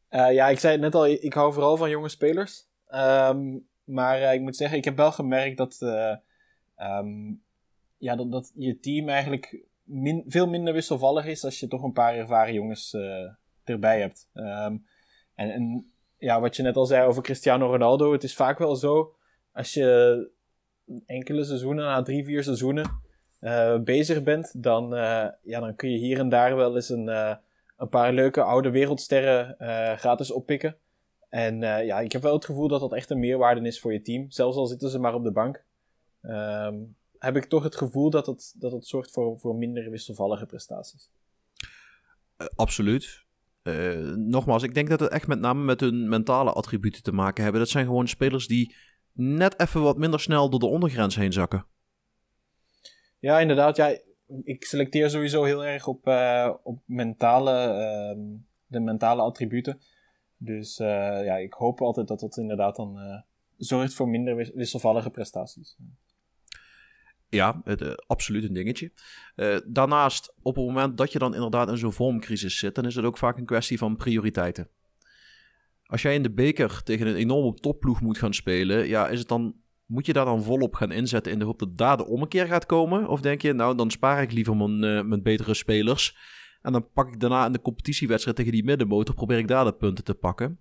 [0.08, 2.68] Eh, ja, ik zei het net al, ik hou vooral van jonge spelers.
[2.88, 6.16] Ehm, maar ik moet zeggen, ik heb wel gemerkt dat, eh,
[6.76, 7.34] ehm,
[7.98, 11.94] ja, dat, dat je team eigenlijk min- veel minder wisselvallig is als je toch een
[11.94, 13.30] paar ervaren jongens eh,
[13.64, 14.30] erbij hebt.
[14.34, 14.78] Ehm,
[15.36, 19.16] en, ja, wat je net al zei over Cristiano Ronaldo, het is vaak wel zo,
[19.52, 20.30] als je
[21.06, 23.02] enkele seizoenen, na drie, vier seizoenen,
[23.40, 27.08] eh, bezig bent, dan, eh, ja, dan kun je hier en daar wel eens een,
[27.78, 29.56] een paar leuke oude wereldsterren
[30.00, 30.78] gratis oppikken.
[31.30, 34.02] En ja, ik heb wel het gevoel dat dat echt een meerwaarde is voor je
[34.02, 34.32] team.
[34.32, 35.64] Zelfs al zitten ze maar op de bank.
[36.22, 36.76] Ehm,
[37.24, 41.10] heb ik toch het gevoel dat het, dat het zorgt voor, voor minder wisselvallige prestaties.
[42.38, 43.24] Eh, absoluut.
[43.64, 47.44] Eh, nogmaals, ik denk dat het echt met name met hun mentale attributen te maken
[47.44, 47.62] hebben.
[47.62, 48.76] Dat zijn gewoon spelers die
[49.12, 51.66] net even wat minder snel door de ondergrens heen zakken.
[53.20, 53.76] Ja, inderdaad.
[53.76, 53.98] Ja,
[54.44, 58.20] ik selecteer sowieso heel erg op, eh, op mentale, ehm,
[58.66, 59.82] de mentale attributen.
[60.38, 63.24] Dus ja, ik hoop altijd dat dat inderdaad dan
[63.58, 65.78] zorgt voor minder wis- wisselvallige prestaties.
[67.34, 68.92] Ja, het, eh, absoluut een dingetje.
[69.36, 72.96] Eh, daarnaast, op het moment dat je dan inderdaad in zo'n vormcrisis zit, dan is
[72.96, 74.68] het ook vaak een kwestie van prioriteiten.
[75.86, 79.28] Als jij in de beker tegen een enorme topploeg moet gaan spelen, ja, is het
[79.28, 79.56] dan,
[79.86, 82.66] moet je daar dan volop gaan inzetten in de hoop dat daar de ommekeer gaat
[82.66, 83.08] komen?
[83.08, 86.18] Of denk je, nou, dan spaar ik liever mijn, eh, mijn betere spelers
[86.62, 89.74] en dan pak ik daarna in de competitiewedstrijd tegen die middenmotor, probeer ik daar de
[89.74, 90.60] punten te pakken.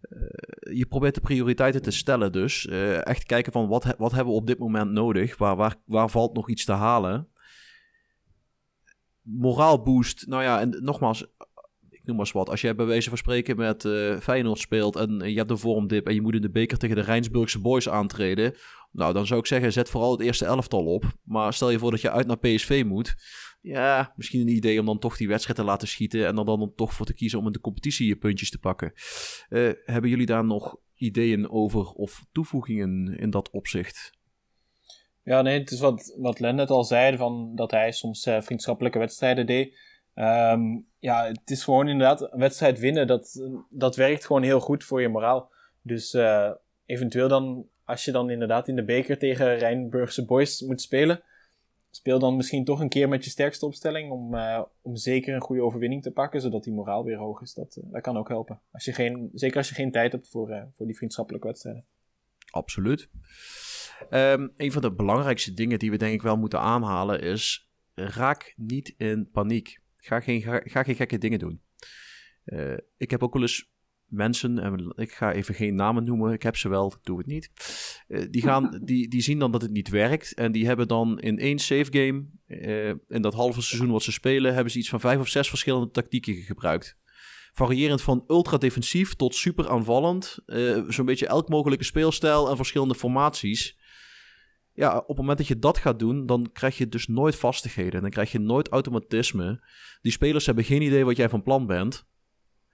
[0.00, 2.66] Eh, je probeert de prioriteiten te stellen dus.
[2.66, 5.38] Eh, echt kijken van wat, wat hebben we op dit moment nodig?
[5.38, 7.28] Waar, waar, waar valt nog iets te halen?
[9.22, 10.26] Moraalboost.
[10.26, 11.22] Nou ja, en nogmaals,
[11.90, 12.48] ik noem maar eens wat.
[12.48, 16.06] Als jij bij wijze van spreken met eh Feyenoord speelt en je hebt een vormdip
[16.06, 18.54] en je moet in de beker tegen de Rijnsburgse boys aantreden.
[18.92, 21.04] Nou, dan zou ik zeggen, zet vooral het eerste elftal op.
[21.24, 23.14] Maar stel je voor dat je uit naar PSV moet.
[23.60, 26.58] Ja, misschien een idee om dan toch die wedstrijd te laten schieten en er dan,
[26.58, 28.92] dan toch voor te kiezen om in de competitie je puntjes te pakken.
[29.48, 34.16] Eh, hebben jullie daar nog ideeën over of toevoegingen in dat opzicht?
[35.22, 38.40] Ja, nee, het is wat, wat Len net al zei, van dat hij soms eh,
[38.40, 39.78] vriendschappelijke wedstrijden deed.
[40.14, 40.62] Ehm,
[40.98, 45.00] ja, het is gewoon inderdaad een wedstrijd winnen, dat, dat werkt gewoon heel goed voor
[45.00, 45.50] je moraal.
[45.82, 46.50] Dus eh,
[46.86, 51.22] eventueel dan, als je dan inderdaad in de beker tegen Rijnburgse boys moet spelen,
[51.90, 55.40] speel dan misschien toch een keer met je sterkste opstelling om, eh, om zeker een
[55.40, 57.54] goede overwinning te pakken, zodat die moraal weer hoog is.
[57.54, 58.60] Dat, eh, dat kan ook helpen.
[58.70, 61.84] Als je geen, zeker als je geen tijd hebt voor, eh, voor die vriendschappelijke wedstrijden.
[62.50, 63.08] Absoluut.
[64.10, 68.54] Ehm, een van de belangrijkste dingen die we denk ik wel moeten aanhalen is: raak
[68.56, 69.80] niet in paniek.
[69.96, 71.62] Ga geen, ga, ga geen gekke dingen doen.
[72.96, 73.70] Ik heb ook wel eens
[74.08, 77.50] mensen, en ik ga even geen namen noemen, ik heb ze wel, doe het niet.
[78.08, 81.18] Eh, die, gaan, die, die zien dan dat het niet werkt en die hebben dan
[81.20, 84.88] in één save game, eh, in dat halve seizoen wat ze spelen, hebben ze iets
[84.88, 86.96] van vijf of zes verschillende tactieken gebruikt.
[87.52, 90.38] Variërend van ultra defensief tot super aanvallend.
[90.46, 93.76] eh, Zo'n beetje elk mogelijke speelstijl en verschillende formaties.
[94.72, 98.00] Ja, op het moment dat je dat gaat doen, dan krijg je dus nooit vastigheden.
[98.00, 99.60] Dan krijg je nooit automatisme.
[100.02, 102.06] Die spelers hebben geen idee wat jij van plan bent.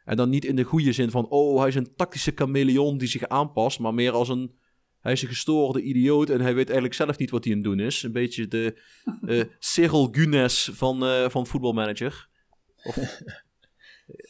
[0.04, 3.08] En dan niet in de goede zin van, oh, hij is een tactische chameleon die
[3.08, 3.78] zich aanpast.
[3.78, 4.54] Maar meer als een,
[5.00, 7.68] hij is een gestoorde idioot en hij weet eigenlijk zelf niet wat hij aan het
[7.68, 8.02] doen is.
[8.02, 8.80] Een beetje de
[9.26, 12.28] eh Cyril Gunes van, eh, van voetbalmanager.
[12.82, 12.96] Of,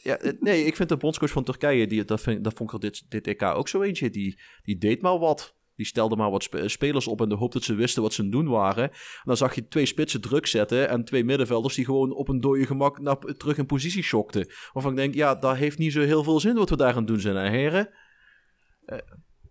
[0.02, 2.74] ja, eh, nee, ik vind de bondscoach van Turkije, die, dat, vind, dat vond ik
[2.74, 4.10] er dit, dit EK ook zo eentje.
[4.10, 5.56] Die, die deed maar wat.
[5.76, 8.20] Die stelde maar wat spe- spelers op in de hoop dat ze wisten wat ze
[8.20, 8.90] aan het doen waren.
[8.90, 12.40] En dan zag je twee spitsen druk zetten en twee middenvelders die gewoon op een
[12.40, 14.48] dode gemak naar, terug in positie schokten.
[14.72, 16.96] Waarvan ik denk, ja, dat heeft niet zo heel veel zin wat we daar aan
[16.96, 17.90] het doen zijn, hè, heren.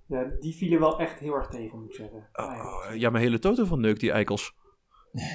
[0.08, 2.30] Ja, die vielen wel echt heel erg tegen, moet ik zeggen.
[2.34, 4.54] Oh, ja, mijn hele toto van neukt die eikels.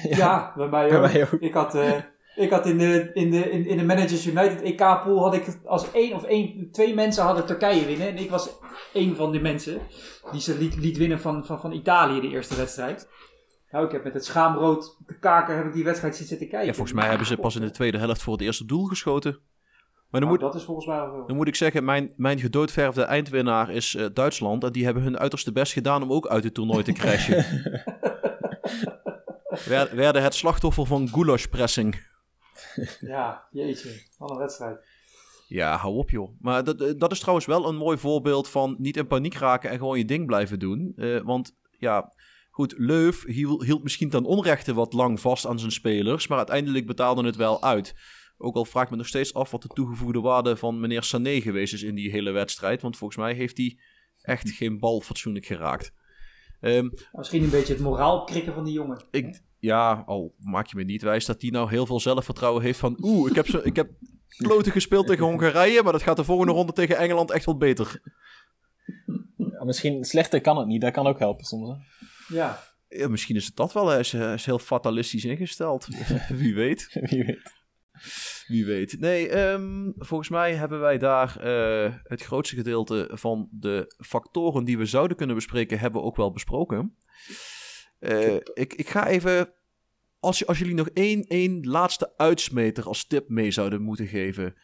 [0.09, 1.11] Ja, bij mij bij ook.
[1.11, 1.41] mij ook.
[1.41, 2.01] Ik had, eh,
[2.39, 5.91] ik had in, de, in, de, in, in de Managers United EK-pool had ik als
[5.91, 8.07] één of één, twee mensen hadden Turkije winnen.
[8.07, 8.49] En ik was
[8.93, 9.81] één van die mensen
[10.31, 13.09] die ze liet, liet winnen van, van, van Italië de eerste wedstrijd.
[13.71, 16.67] Nou, ik heb met het schaamrood te kaken heb ik die wedstrijd zien zitten kijken.
[16.67, 19.31] Ja, volgens mij hebben ze pas in de tweede helft voor het eerste doel geschoten.
[20.09, 21.25] Maar dan Nou, moet, dat is volgens mij wel zo.
[21.25, 24.63] Dan moet ik zeggen, mijn, mijn gedoodverfde eindwinnaar is eh, Duitsland.
[24.63, 27.45] En die hebben hun uiterste best gedaan om ook uit het toernooi te crashen.
[29.65, 32.07] Wer- werden het slachtoffer van goulashpressing.
[32.99, 34.01] Ja, jeetje.
[34.17, 34.85] Wat een wedstrijd.
[35.47, 36.29] Ja, hou op joh.
[36.41, 39.69] Maar dat, eh, dat is trouwens wel een mooi voorbeeld van niet in paniek raken
[39.69, 40.93] en gewoon je ding blijven doen.
[40.95, 42.13] Eh, want ja,
[42.51, 46.85] Goed, Leuf hiel- hield misschien ten onrechte wat lang vast aan zijn spelers, maar uiteindelijk
[46.85, 47.95] betaalde het wel uit.
[48.37, 51.41] Ook al vraag ik me nog steeds af wat de toegevoegde waarde van meneer Sané
[51.41, 52.81] geweest is in die hele wedstrijd.
[52.81, 53.79] Want volgens mij heeft hij
[54.21, 55.93] echt geen bal fatsoenlijk geraakt.
[56.61, 59.03] Ehm, Misschien een beetje het moraal krikken van die jongen.
[59.11, 62.79] ik, ja, al maak je me niet wijs dat hij nou heel veel zelfvertrouwen heeft
[62.79, 62.97] van...
[63.01, 63.89] Oeh, ik heb, zo, ik heb
[64.37, 68.01] kloten gespeeld tegen Hongarije, maar dat gaat de volgende ronde tegen Engeland echt wel beter.
[69.37, 71.69] Ja, misschien slechter kan het niet, dat kan ook helpen soms.
[71.69, 71.75] Hè?
[72.35, 72.67] Ja.
[72.87, 73.87] Ja, misschien is het dat wel.
[73.87, 75.87] Hij is, hij is heel fatalistisch ingesteld.
[76.41, 76.87] Wie weet.
[77.09, 77.57] Wie weet.
[78.47, 78.99] Wie weet.
[78.99, 84.77] Nee, ehm, volgens mij hebben wij daar eh, het grootste gedeelte van de factoren die
[84.77, 86.95] we zouden kunnen bespreken, hebben we ook wel besproken.
[87.99, 89.53] Eh, ik, ik ga even,
[90.19, 94.55] als, als jullie nog één, één laatste uitsmeter als tip mee zouden moeten geven,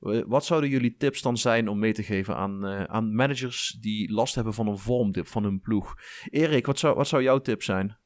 [0.00, 3.78] eh, wat zouden jullie tips dan zijn om mee te geven aan, eh, aan managers
[3.80, 5.94] die last hebben van een vormdip van hun ploeg?
[6.30, 7.96] Erik, wat zou, wat zou jouw tip zijn?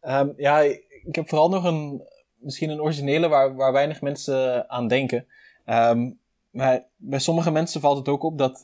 [0.00, 0.60] Ehm, ja,
[1.04, 2.02] ik heb vooral nog een,
[2.38, 5.26] misschien een originele waar, waar weinig mensen aan denken.
[5.64, 6.10] Ehm,
[6.50, 8.60] maar bij sommige mensen valt het ook op dat,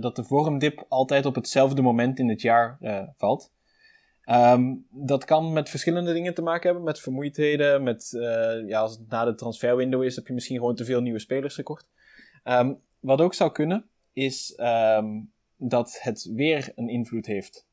[0.00, 2.78] dat de vormdip altijd op hetzelfde moment in het jaar
[3.16, 3.52] valt.
[4.30, 8.92] Ehm, dat kan met verschillende dingen te maken hebben, met vermoeidheden, met, eh, ja, als
[8.92, 11.86] het na de transferwindow is, heb je misschien gewoon te veel nieuwe spelers gekocht.
[12.44, 15.20] Ehm, wat ook zou kunnen, is ehm,
[15.56, 17.66] dat het weer een invloed heeft.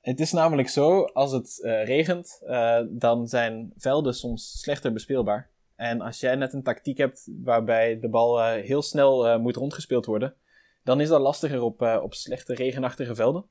[0.00, 5.50] Het is namelijk zo, als het eh, regent, eh, dan zijn velden soms slechter bespeelbaar.
[5.76, 10.34] En als jij net een tactiek hebt waarbij de bal heel snel moet rondgespeeld worden,
[10.82, 13.44] dan is dat lastiger op, op slechte regenachtige velden.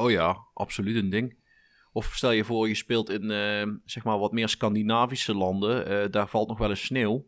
[0.00, 1.36] Oh ja, absoluut een ding.
[1.92, 5.86] Of stel je voor, je speelt in eh, zeg maar wat meer Scandinavische landen.
[5.86, 7.26] eh, daar valt nog wel eens sneeuw.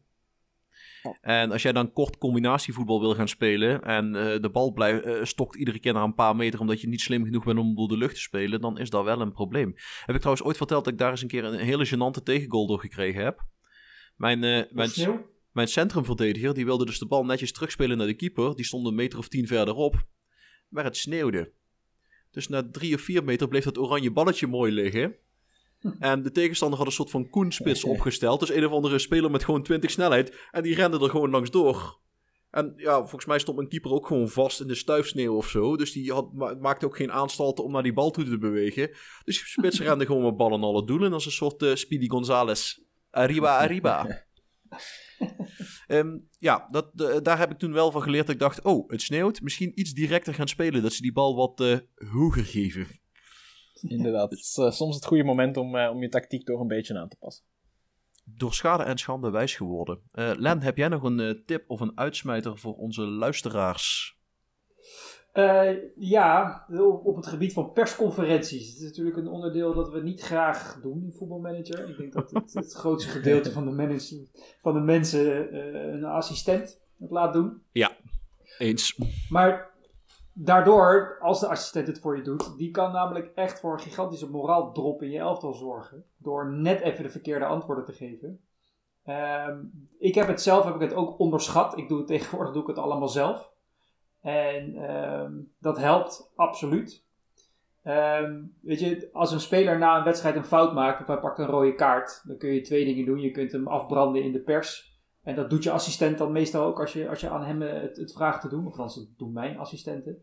[1.20, 5.24] En als jij dan kort combinatievoetbal wil gaan spelen en eh, de bal blijft, eh,
[5.24, 7.88] stokt iedere keer naar een paar meter omdat je niet slim genoeg bent om door
[7.88, 9.74] de lucht te spelen, dan is dat wel een probleem.
[10.04, 12.66] Heb ik trouwens ooit verteld dat ik daar eens een keer een hele gênante tegengoal
[12.66, 13.44] door gekregen heb.
[14.16, 14.38] Mijn,
[14.70, 14.90] mijn,
[15.52, 18.54] mijn centrumverdediger die wilde dus de bal netjes terugspelen naar de keeper.
[18.56, 20.04] Die stond een meter of tien verderop.
[20.68, 21.52] Maar het sneeuwde.
[22.30, 25.14] Dus na drie of vier meter bleef dat oranje balletje mooi liggen.
[25.98, 28.40] En de tegenstander had een soort van koenspits opgesteld.
[28.40, 30.36] Dus een of andere speler met gewoon 20 snelheid.
[30.50, 31.98] En die rende er gewoon langs door.
[32.50, 35.76] En ja, volgens mij stond mijn keeper ook gewoon vast in de stuifsneeuw of zo.
[35.76, 38.88] Dus die had, ma- maakte ook geen aanstalten om naar die bal toe te bewegen.
[39.24, 41.12] Dus die spits rende gewoon met ballen alle doelen.
[41.12, 42.84] Als een soort eh, Speedy Gonzales.
[43.10, 44.24] Arriba, arriba.
[45.86, 48.26] Ehm, ja, dat, de- daar heb ik toen wel van geleerd.
[48.26, 49.40] Dat ik dacht, oh, het sneeuwt.
[49.40, 50.82] Misschien iets directer gaan spelen.
[50.82, 52.86] Dat ze die bal wat eh, hoger geven.
[53.80, 54.30] Inderdaad.
[54.30, 56.98] Het is eh, soms het goede moment om, eh, om je tactiek toch een beetje
[56.98, 57.44] aan te passen.
[58.24, 60.02] Door schade en schande wijs geworden.
[60.12, 64.18] Len, heb jij nog een tip of een uitsmijter voor onze luisteraars?
[65.32, 66.64] Eh, ja,
[67.04, 68.68] op, het gebied van persconferenties.
[68.68, 71.88] Het is natuurlijk een onderdeel dat we niet graag doen in voetbalmanager.
[71.88, 74.26] Ik denk dat het, het grootste gedeelte van de,
[74.62, 77.62] van de mensen eh, een assistent het laat doen.
[78.58, 78.98] Eens.
[79.28, 79.70] Maar
[80.32, 84.30] daardoor, als de assistent het voor je doet, die kan namelijk echt voor een gigantische
[84.30, 86.04] moraaldrop in je elftal zorgen.
[86.16, 88.40] Door net even de verkeerde antwoorden te geven.
[89.04, 89.58] Ehm,
[89.98, 91.78] ik heb het zelf heb ik het ook onderschat.
[91.78, 93.52] Ik doe het tegenwoordig doe ik het allemaal zelf.
[94.20, 97.04] En ehm, dat helpt absoluut.
[97.82, 101.38] Ehm, weet je, als een speler na een wedstrijd een fout maakt of hij pakt
[101.38, 103.20] een rode kaart, dan kun je twee dingen doen.
[103.20, 104.98] Je kunt hem afbranden in de pers.
[105.22, 107.80] En dat doet je assistent dan meestal ook als je, als je aan hem eh,
[107.80, 108.66] het, het vraagt te doen.
[108.66, 110.18] Of dat doen mijn assistenten.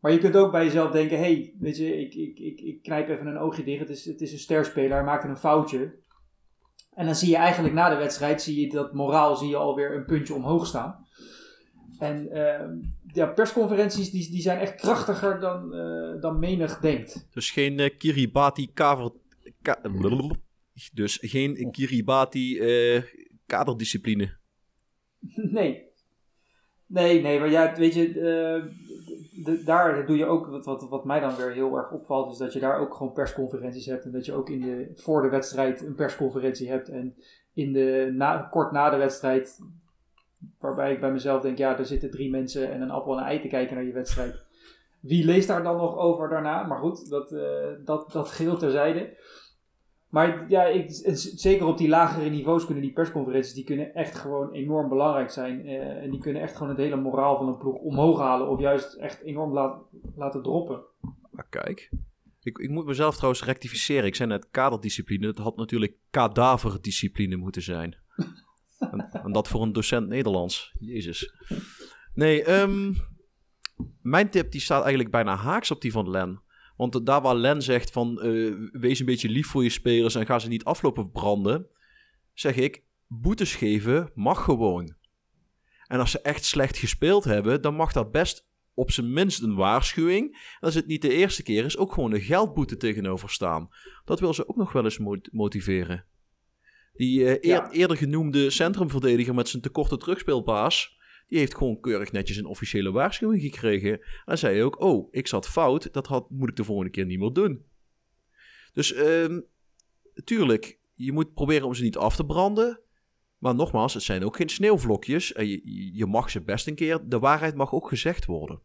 [0.00, 2.82] Maar je kunt ook bij jezelf denken: hé, hey, weet je, ik, ik, ik, ik
[2.82, 3.80] knijp even een oogje dicht.
[3.80, 6.00] Het is, het is een sterspeler, hij maakt een foutje.
[6.94, 9.96] En dan zie je eigenlijk na de wedstrijd, zie je dat moraal zie je alweer
[9.96, 11.01] een puntje omhoog staan.
[12.02, 12.76] En ehm,
[13.12, 17.26] ja, persconferenties die, die zijn echt krachtiger dan, eh, dan menig denkt.
[17.32, 19.10] Dus geen eh, Kiribati kaver...
[19.62, 19.80] ka-
[20.92, 23.02] dus geen Kiribati eh,
[23.46, 24.30] kaderdiscipline.
[25.58, 25.90] Nee.
[26.86, 28.12] Nee, nee, maar ja, weet je,
[29.44, 32.38] de- daar doe je ook, wat, wat, wat mij dan weer heel erg opvalt, is
[32.38, 34.04] dat je daar ook gewoon persconferenties hebt.
[34.04, 36.88] En dat je ook in de, voor de wedstrijd een persconferentie hebt.
[36.88, 37.14] En
[37.54, 39.58] in de, na, kort na de wedstrijd,
[40.60, 43.24] waarbij ik bij mezelf denk, ja, er zitten drie mensen en een appel en een
[43.24, 44.44] ei te kijken naar je wedstrijd.
[45.00, 46.62] Wie leest daar dan nog over daarna?
[46.62, 49.16] Maar goed, dat, eh, dat, dat geheel terzijde.
[50.08, 50.86] Maar ja, ik,
[51.16, 55.66] zeker op die lagere niveaus kunnen die persconferenties, die kunnen echt gewoon enorm belangrijk zijn.
[55.66, 58.48] eh, en die kunnen echt gewoon het hele moraal van een ploeg omhoog halen.
[58.48, 59.82] Of juist echt enorm laat,
[60.16, 60.80] laten droppen.
[61.34, 61.90] Ah, kijk.
[62.42, 64.04] Ik, ik moet mezelf trouwens rectificeren.
[64.04, 65.26] Ik zei net kaderdiscipline.
[65.26, 67.96] Het had natuurlijk kadaverdiscipline moeten zijn.
[68.90, 70.72] En, dat voor een docent Nederlands.
[70.78, 71.34] Jezus.
[72.14, 72.92] Nee, ehm,
[74.02, 76.42] mijn tip die staat eigenlijk bijna haaks op die van Len.
[76.76, 80.26] Want daar waar Len zegt van eh, wees een beetje lief voor je spelers en
[80.26, 81.66] ga ze niet aflopen branden,
[82.34, 84.94] zeg ik boetes geven mag gewoon.
[85.86, 89.54] En als ze echt slecht gespeeld hebben, dan mag dat best op zijn minst een
[89.54, 90.32] waarschuwing.
[90.32, 93.68] En als het niet de eerste keer is, ook gewoon een geldboete tegenover staan.
[94.04, 96.04] Dat wil ze ook nog wel eens mot- motiveren.
[96.92, 97.70] Die eh, eer- Ja.
[97.70, 103.42] eerder genoemde centrumverdediger met zijn tekorte terugspeelpaas, die heeft gewoon keurig netjes een officiële waarschuwing
[103.42, 104.00] gekregen.
[104.24, 107.18] En zei ook, oh, ik zat fout, dat had, moet ik de volgende keer niet
[107.18, 107.64] meer doen.
[108.72, 109.40] Dus ehm,
[110.24, 112.80] tuurlijk, je moet proberen om ze niet af te branden.
[113.38, 115.32] Maar nogmaals, het zijn ook geen sneeuwvlokjes.
[115.32, 118.60] En je, je mag ze best een keer, de waarheid mag ook gezegd worden.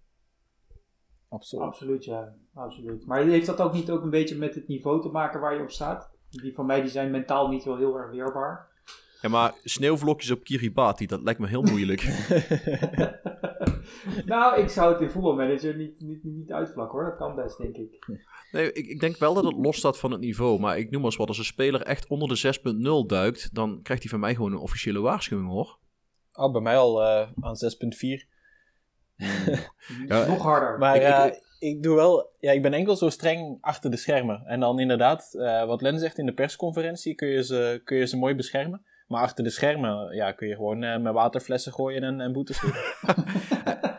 [1.30, 1.64] Absoluut.
[1.66, 2.36] Absoluut, ja.
[2.54, 3.06] Absoluut.
[3.06, 5.62] Maar heeft dat ook niet ook een beetje met het niveau te maken waar je
[5.62, 6.12] op staat?
[6.30, 8.68] Die van mij die zijn mentaal niet wel heel erg weerbaar.
[9.22, 12.02] Ja, maar sneeuwvlokjes op Kiribati, dat lijkt me heel moeilijk.
[14.26, 17.10] nou, ik zou het in voetbalmanager niet, niet, niet uitvlakken hoor.
[17.10, 18.08] Dat kan best, denk ik.
[18.52, 20.60] Nee, ik, ik denk wel dat het los staat van het niveau.
[20.60, 22.60] Maar ik noem maar eens wat, als een speler echt onder de
[23.04, 25.78] 6.0 duikt, dan krijgt hij van mij gewoon een officiële waarschuwing hoor.
[26.34, 28.28] Oh, bij mij al eh, aan 6.4.
[30.08, 30.78] Ja, Nog harder.
[30.78, 34.44] Maar Ik- ik- ik, doe wel, ja, ik ben enkel zo streng achter de schermen.
[34.46, 38.06] En dan inderdaad, eh, wat Len zegt in de persconferentie, kun je ze, kun je
[38.08, 38.86] ze mooi beschermen.
[39.08, 42.62] Maar achter de schermen ja, kun je gewoon eh, met waterflessen gooien en, en boetes.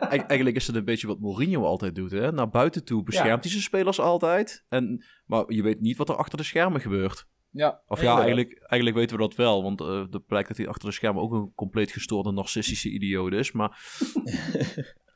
[0.09, 2.11] Eig- eigenlijk is het een beetje wat Mourinho altijd doet.
[2.11, 2.31] Hè?
[2.31, 3.39] Naar buiten toe beschermt Ja.
[3.41, 4.63] hij zijn spelers altijd.
[4.69, 7.25] En, maar je weet niet wat er achter de schermen gebeurt.
[7.51, 9.63] ja, Of ja, eigenlijk, eigenlijk weten we dat wel.
[9.63, 13.31] Want eh er blijkt dat hij achter de schermen ook een compleet gestoorde narcistische idioot
[13.33, 13.51] is.
[13.51, 13.77] Maar...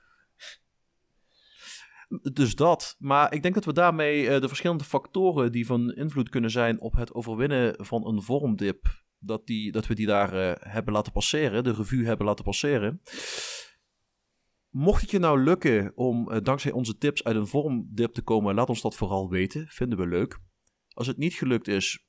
[2.22, 2.96] dus dat.
[3.00, 6.82] Maar ik denk dat we daarmee eh, de verschillende factoren die van invloed kunnen zijn
[6.82, 11.12] op het overwinnen van een vormdip, dat, die, dat we die daar eh, hebben laten
[11.12, 13.02] passeren, de revue hebben laten passeren.
[14.70, 18.56] Mocht het je nou lukken om eh, dankzij onze tips uit een vormdip te komen,
[18.56, 19.68] laat ons dat vooral weten.
[19.68, 20.40] Vinden we leuk.
[20.94, 22.06] Als het niet gelukt is,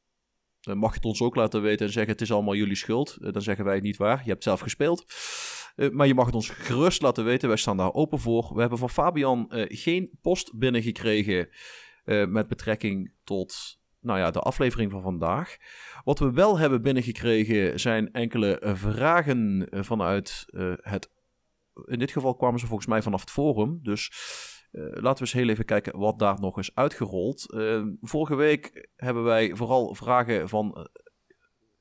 [0.61, 3.32] dan mag je het ons ook laten weten en zeggen: Het is allemaal jullie schuld.
[3.32, 4.20] Dan zeggen wij het niet waar.
[4.24, 5.05] Je hebt zelf gespeeld.
[5.75, 7.49] Eh, maar je mag het ons gerust laten weten.
[7.49, 8.51] Wij staan daar open voor.
[8.55, 11.49] We hebben van Fabian eh, geen post binnengekregen.
[12.05, 15.57] eh, met betrekking tot nou ja, de aflevering van vandaag.
[16.05, 20.45] Wat we wel hebben binnengekregen zijn enkele vragen vanuit
[20.81, 21.11] het.
[21.85, 23.79] In dit geval kwamen ze volgens mij vanaf het forum.
[23.83, 24.12] Dus
[24.72, 27.47] laten we eens heel even kijken wat daar nog is uitgerold.
[28.01, 30.89] Vorige week hebben wij vooral vragen van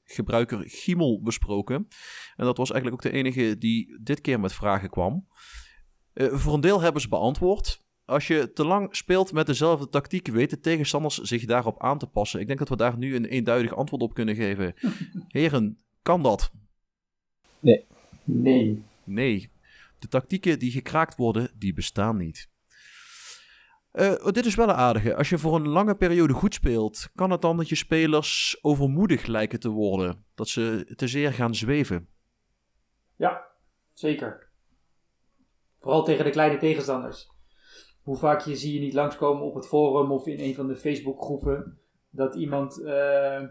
[0.04, 1.88] gebruiker Giemel besproken.
[2.36, 5.28] En dat was eigenlijk ook de enige die dit keer met vragen kwam.
[6.14, 7.82] Eh, voor een deel hebben ze beantwoord.
[8.06, 12.39] Als je te lang speelt met dezelfde tactiek, weten tegenstanders zich daarop aan te passen.
[12.39, 14.74] Ik denk dat we daar nu een eenduidig antwoord op kunnen geven.
[15.28, 16.51] Heren, kan dat?
[18.24, 18.84] Nee.
[19.04, 19.51] Nee.
[19.99, 22.51] De tactieken die gekraakt worden, die bestaan niet.
[23.94, 25.16] Eh, dit is wel een aardige.
[25.16, 29.26] Als je voor een lange periode goed speelt, kan het dan dat je spelers overmoedig
[29.26, 30.26] lijken te worden?
[30.36, 32.08] Dat ze te zeer gaan zweven?
[33.16, 33.46] Ja,
[33.94, 34.50] zeker.
[35.78, 37.32] Vooral tegen de kleine tegenstanders.
[38.04, 40.76] Hoe vaak je, zie je niet langskomen op het forum of in een van de
[40.76, 41.80] Facebookgroepen
[42.10, 43.41] dat iemand, eh,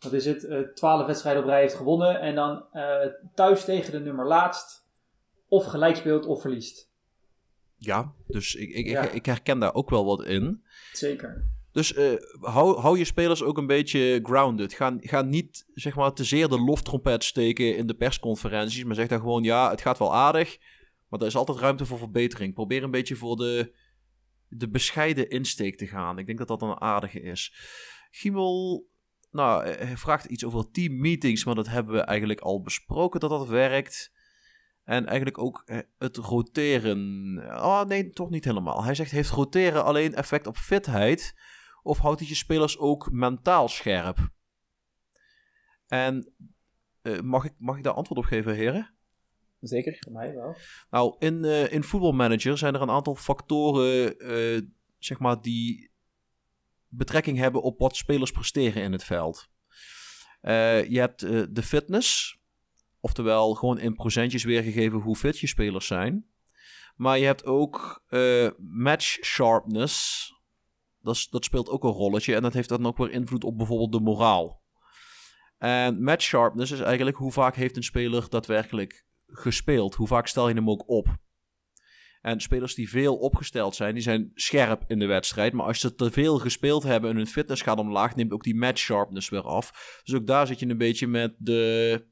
[0.00, 2.64] wat is het, eh, twaalf wedstrijden op rij heeft gewonnen en dan
[3.34, 4.88] thuis tegen de nummer laatst
[5.48, 6.91] of gelijk speelt of verliest.
[7.84, 9.02] Ja, dus ik, ik, Ja.
[9.02, 10.62] ik, ik herken daar ook wel wat in.
[10.92, 11.50] Zeker.
[11.72, 14.72] Dus eh, hou, hou je spelers ook een beetje grounded.
[14.72, 18.84] Ga, ga niet zeg maar, te zeer de loftrompet steken in de persconferenties.
[18.84, 20.58] Maar zeg dan gewoon, ja, het gaat wel aardig.
[21.08, 22.54] Maar er is altijd ruimte voor verbetering.
[22.54, 23.74] Probeer een beetje voor de,
[24.48, 26.18] de bescheiden insteek te gaan.
[26.18, 27.54] Ik denk dat dat een aardige is.
[28.10, 28.86] Giemel
[29.30, 31.44] nou, eh, hij vraagt iets over teammeetings.
[31.44, 34.12] Maar dat hebben we eigenlijk al besproken dat dat werkt.
[34.84, 35.64] En eigenlijk ook
[35.98, 36.98] het roteren.
[37.48, 38.84] Oh nee, toch niet helemaal.
[38.84, 41.34] Hij zegt: heeft roteren alleen effect op fitheid?
[41.82, 44.18] Of houdt het je spelers ook mentaal scherp?
[45.86, 46.32] En
[47.02, 48.94] eh, mag, ik, mag ik daar antwoord op geven, heren?
[49.60, 49.96] Zeker.
[50.00, 50.56] Voor mij wel.
[50.90, 54.62] Nou, in, eh in voetbalmanager zijn er een aantal factoren, eh,
[54.98, 55.90] zeg maar, die
[56.88, 59.50] betrekking hebben op wat spelers presteren in het veld.
[60.88, 61.20] Je hebt
[61.54, 62.40] de fitness,
[63.02, 66.26] oftewel gewoon in procentjes weergegeven hoe fit je spelers zijn.
[66.96, 70.28] Maar je hebt ook eh, match sharpness.
[71.00, 73.92] Dat, dat speelt ook een rolletje en dat heeft dan ook weer invloed op bijvoorbeeld
[73.92, 74.62] de moraal.
[75.58, 79.94] En match sharpness is eigenlijk hoe vaak heeft een speler daadwerkelijk gespeeld?
[79.94, 81.16] Hoe vaak stel je hem ook op?
[82.20, 85.52] En spelers die veel opgesteld zijn, die zijn scherp in de wedstrijd.
[85.52, 88.56] Maar als ze te veel gespeeld hebben en hun fitness gaat omlaag, neemt ook die
[88.56, 90.00] match sharpness weer af.
[90.04, 92.04] Dus ook daar zit je een beetje met de,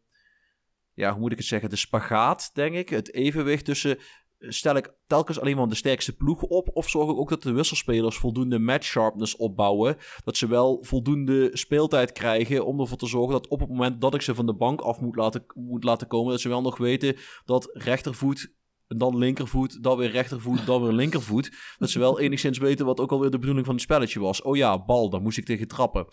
[1.00, 2.88] ja, hoe moet ik het zeggen, de spagaat, denk ik.
[2.88, 3.98] Het evenwicht tussen
[4.38, 6.68] stel ik telkens alleen maar de sterkste ploeg op?
[6.72, 9.96] Of zorg ik ook dat de wisselspelers voldoende match sharpness opbouwen?
[10.24, 14.14] Dat ze wel voldoende speeltijd krijgen om ervoor te zorgen dat op het moment dat
[14.14, 16.76] ik ze van de bank af moet laten, moet laten komen, dat ze wel nog
[16.76, 18.58] weten dat rechtervoet
[18.96, 21.52] dan linkervoet, dan weer rechtervoet, dan weer linkervoet.
[21.78, 24.42] Dat ze wel enigszins weten wat ook alweer de bedoeling van het spelletje was.
[24.42, 26.06] Oh ja, bal, daar moest ik tegen trappen.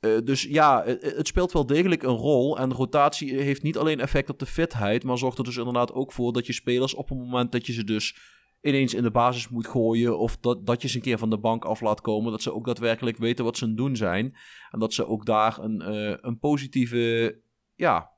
[0.00, 2.58] Uh, dus ja, het, het, speelt wel degelijk een rol.
[2.58, 6.12] En rotatie heeft niet alleen effect op de fitheid, maar zorgt er dus inderdaad ook
[6.12, 8.16] voor dat je spelers op het moment dat je ze dus
[8.60, 10.18] ineens in de basis moet gooien.
[10.18, 12.30] Of dat, dat je ze een keer van de bank af laat komen.
[12.30, 14.36] Dat ze ook daadwerkelijk weten wat ze aan het doen zijn.
[14.70, 15.92] En dat ze ook daar een,
[16.26, 17.38] een positieve,
[17.74, 18.10] ja,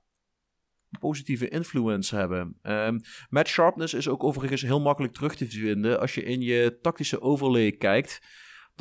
[0.98, 2.58] positieve influence hebben.
[2.62, 6.00] Um, match sharpness is ook overigens heel makkelijk terug te vinden.
[6.00, 8.20] Als je in je tactische overlay kijkt,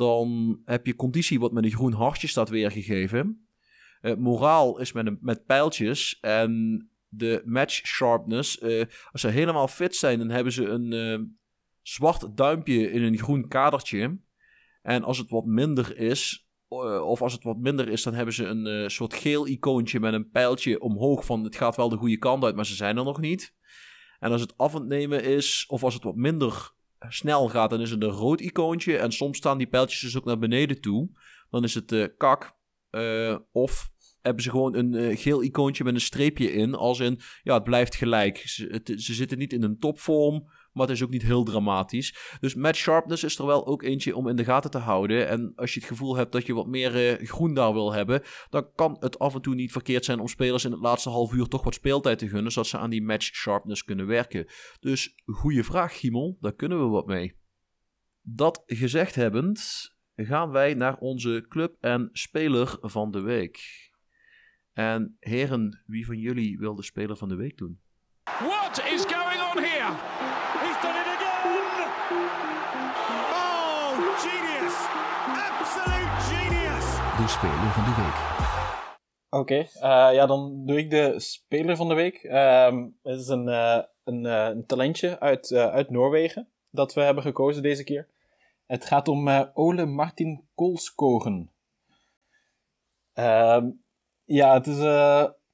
[0.00, 3.46] dan heb je conditie wat met een groen hartje staat weergegeven.
[4.02, 6.18] Uh, moraal is met, een, met pijltjes.
[6.20, 11.26] En de match sharpness, uh, als ze helemaal fit zijn, dan hebben ze een uh,
[11.82, 14.18] zwart duimpje in een groen kadertje.
[14.82, 16.48] En als het wat minder is,
[17.02, 20.30] of als het wat minder is, dan hebben ze een soort geel icoontje met een
[20.30, 23.20] pijltje omhoog van het gaat wel de goede kant uit, maar ze zijn er nog
[23.20, 23.54] niet.
[24.18, 26.72] En als het af en nemen is, of als het wat minder
[27.08, 28.96] snel gaat, dan is het een rood icoontje.
[28.96, 31.08] En soms staan die pijltjes dus ook naar beneden toe.
[31.50, 32.58] Dan is het uh, kak.
[33.52, 33.90] of
[34.20, 36.74] hebben ze gewoon een geel icoontje met een streepje in.
[36.74, 38.38] Als in, ja, het blijft gelijk.
[38.38, 40.50] Ze, ze zitten niet in een topvorm.
[40.72, 42.36] Maar het is ook niet heel dramatisch.
[42.40, 45.28] Dus match sharpness is er wel ook eentje om in de gaten te houden.
[45.28, 48.22] En als je het gevoel hebt dat je wat meer uh, groen daar wil hebben,
[48.50, 51.32] dan kan het af en toe niet verkeerd zijn om spelers in het laatste half
[51.32, 54.46] uur toch wat speeltijd te gunnen, zodat ze aan die match sharpness kunnen werken.
[54.80, 57.38] Dus goede vraag, Giemel, daar kunnen we wat mee.
[58.22, 63.88] Dat gezegd hebbend, gaan wij naar onze club en speler van de week.
[64.72, 67.80] En heren, wie van jullie wil de speler van de week doen?
[68.24, 70.19] What is going on here?
[70.80, 71.90] He's done it again!
[73.32, 73.92] Oh,
[74.24, 74.76] genius!
[75.48, 76.86] Absolute genius!
[77.16, 78.18] De speler van de week.
[79.30, 82.22] Oké, okay, uh, ja, dan doe ik de speler van de week.
[82.22, 87.22] Um, het is een, uh, een, uh, een, talentje uit, uit Noorwegen dat we hebben
[87.22, 88.08] gekozen deze keer.
[88.66, 91.50] Het gaat om Ole Martin Kolskogen.
[93.14, 93.82] Um,
[94.24, 94.78] ja, het is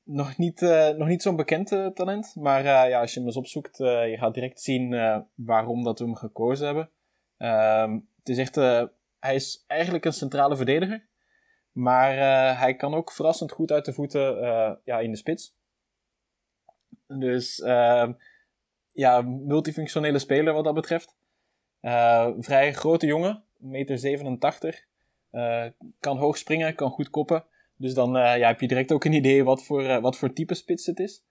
[0.07, 2.35] nog niet, uh, nog niet zo'n bekend uh, talent.
[2.35, 4.91] Maar uh, ja, als je hem eens opzoekt, je gaat direct zien
[5.35, 6.91] waarom dat we hem gekozen hebben.
[7.37, 8.55] Ehm, het is echt,
[9.19, 11.07] hij is eigenlijk een centrale verdediger.
[11.73, 12.17] Maar
[12.59, 14.23] hij kan ook verrassend goed uit de voeten
[14.85, 15.55] ja, in de spits.
[17.07, 18.13] Dus ehm,
[18.93, 21.17] ja, multifunctionele speler wat dat betreft.
[22.39, 24.87] vrij grote jongen, 1,87 meter.
[26.01, 27.45] kan hoog springen, kan goed koppen.
[27.77, 30.33] Dus dan uh, ja, heb je direct ook een idee wat voor, uh, wat voor
[30.33, 31.25] type spits het is.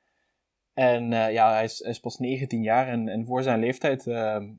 [0.74, 4.08] En uh, ja, hij is, hij is, pas 19 jaar en, en voor zijn leeftijd
[4.08, 4.54] ehm,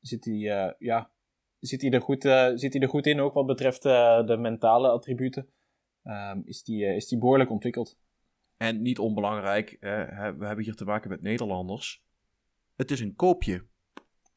[0.00, 1.10] zit, hij, ja,
[1.58, 2.22] zit, hij er goed,
[2.54, 5.48] zit hij er goed in, ook wat betreft de mentale attributen.
[6.02, 7.98] Ehm, is die, is die behoorlijk ontwikkeld.
[8.56, 12.04] En niet onbelangrijk, we hebben hier te maken met Nederlanders.
[12.76, 13.64] Het is een koopje.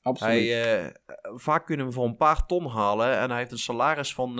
[0.01, 0.53] Absoluut.
[0.53, 4.39] Hij, vaak kunnen we voor een paar ton halen en hij heeft een salaris van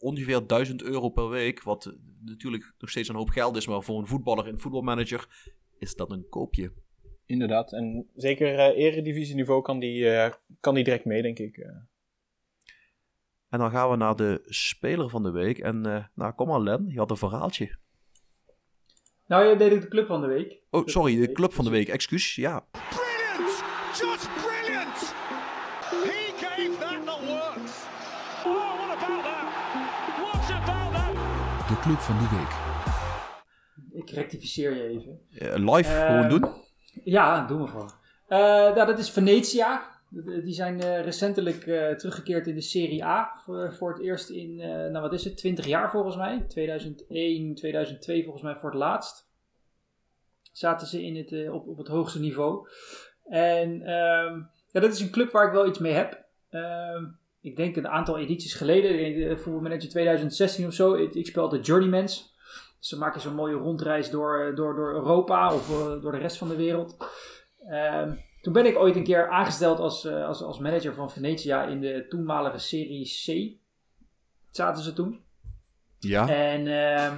[0.00, 1.62] ongeveer 1000 euro per week.
[1.62, 5.94] Wat natuurlijk nog steeds een hoop geld is, maar voor een voetballer en voetbalmanager is
[5.94, 6.72] dat een koopje.
[7.26, 10.30] Inderdaad, en zeker uh, eredivisieniveau kan die, uh,
[10.60, 11.56] kan die direct mee, denk ik.
[13.48, 15.58] En dan gaan we naar de speler van de week.
[15.58, 15.80] En
[16.14, 17.78] nou, kom maar Len, je had een verhaaltje.
[19.30, 20.58] Nou, je deed de club van de week.
[20.70, 22.66] Oh, sorry, de club van de week, excuus, ja.
[22.70, 23.62] Brilliant!
[24.00, 25.14] Just brilliant!
[26.04, 27.99] He gave that the works!
[31.68, 32.52] De club van de week.
[34.02, 35.20] Ik rectificeer je even.
[35.32, 36.44] Uh, live, uh, gewoon doen?
[37.04, 37.90] Ja, doen we gewoon.
[38.28, 39.98] Uh, nou, dat is Venetia.
[40.44, 41.62] Die zijn recentelijk
[41.98, 43.40] teruggekeerd in de Serie A.
[43.44, 46.44] Voor, voor het eerst in, nou wat is het, 20 jaar volgens mij.
[46.48, 49.28] 2001, 2002 volgens mij voor het laatst.
[50.52, 52.68] Zaten ze in het, op, op het hoogste niveau.
[53.24, 56.24] En ehm, ja, dat is een club waar ik wel iets mee heb.
[56.50, 57.04] Ehm,
[57.40, 60.94] ik denk een aantal edities geleden, voetbalmanager 2016 of zo.
[60.94, 62.34] Ik, ik speelde Journeymans.
[62.78, 65.66] Ze maken zo'n mooie rondreis door, door, door Europa of
[66.00, 66.96] door de rest van de wereld.
[67.70, 71.64] Um, toen ben ik ooit een keer aangesteld als, uh, als, als manager van Venetia
[71.64, 73.58] in de toenmalige Serie C.
[74.50, 75.24] Zaten ze toen.
[75.98, 76.28] Ja.
[76.28, 77.12] En uh,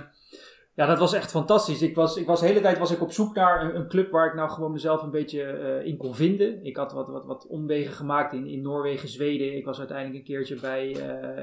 [0.75, 1.83] ja, dat was echt fantastisch.
[1.83, 4.27] Ik was, ik was de hele tijd was ik op zoek naar een, club waar
[4.27, 6.65] ik nou gewoon mezelf een beetje uh, in kon vinden.
[6.65, 9.57] Ik had wat, wat, wat omwegen gemaakt in, in Noorwegen, Zweden.
[9.57, 10.97] Ik was uiteindelijk een keertje bij,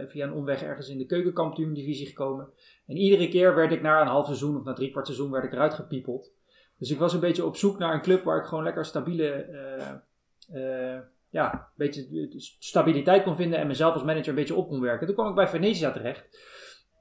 [0.07, 2.49] via een omweg ergens in de keukenkampioen divisie gekomen.
[2.89, 5.43] En iedere keer werd ik na een half seizoen of na drie kwart seizoen werd
[5.43, 6.31] ik eruit gepiepeld
[6.77, 9.29] Dus ik was een beetje op zoek naar een club waar ik gewoon lekker stabiele,
[9.29, 14.67] eh, eh, ja, een beetje stabiliteit kon vinden en mezelf als manager een beetje op
[14.67, 15.05] kon werken.
[15.05, 16.27] Toen kwam ik bij Venezia terecht.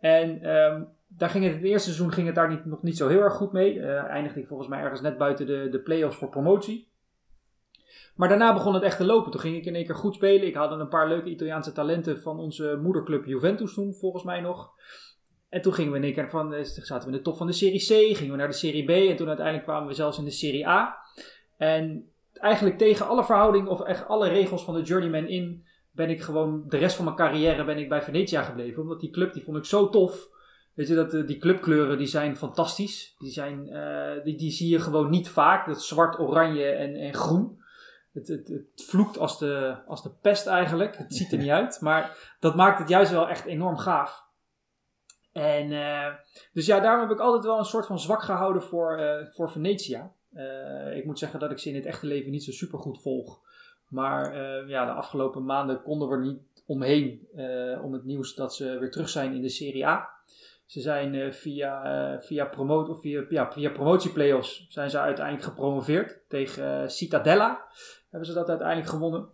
[0.00, 3.08] En ehm, daar ging het, het eerste seizoen ging het daar niet, nog niet zo
[3.08, 3.80] heel erg goed mee.
[3.80, 6.88] Eh eindigde ik volgens mij ergens net buiten de, de play-offs voor promotie.
[8.14, 9.30] Maar daarna begon het echt te lopen.
[9.30, 10.46] Toen ging ik in één keer goed spelen.
[10.46, 14.70] Ik had een paar leuke Italiaanse talenten van onze moederclub Juventus toen, volgens mij nog.
[15.48, 17.46] En toen gingen we in één keer van, eh, zaten we in de top van
[17.46, 20.18] de Serie C, gingen we naar de Serie B en toen uiteindelijk kwamen we zelfs
[20.18, 20.96] in de Serie A.
[21.56, 26.20] En eigenlijk tegen alle verhoudingen of echt alle regels van de journeyman in ben ik
[26.20, 28.82] gewoon de rest van mijn carrière ben ik bij Venetia gebleven.
[28.82, 30.28] Omdat die club die vond ik zo tof.
[30.78, 33.14] Weet je, dat, eh, die clubkleuren die zijn fantastisch.
[33.18, 35.66] Die, zijn, eh, die, die zie je gewoon niet vaak.
[35.66, 37.62] Dat zwart, oranje en, en groen.
[38.12, 40.96] Het, het, het vloekt als de, als de pest eigenlijk.
[40.96, 41.80] Het ziet er niet uit.
[41.80, 44.24] Maar dat maakt het juist wel echt enorm gaaf.
[45.32, 46.14] En eh,
[46.52, 49.00] dus ja, daarom heb ik altijd wel een soort van zwak gehouden voor,
[49.32, 50.12] voor Venetia.
[50.94, 53.40] Ik moet zeggen dat ik ze in het echte leven niet zo super goed volg.
[53.88, 54.36] Maar
[54.68, 57.28] ja, de afgelopen maanden konden we er niet omheen
[57.82, 60.16] om het nieuws dat ze weer terug zijn in de Serie A.
[60.68, 65.44] Ze zijn eh, via, eh, via, promo of via, ja, via promotieplayoffs zijn ze uiteindelijk
[65.44, 66.20] gepromoveerd.
[66.28, 67.66] Tegen eh, Cittadella
[68.10, 69.28] hebben ze dat uiteindelijk gewonnen.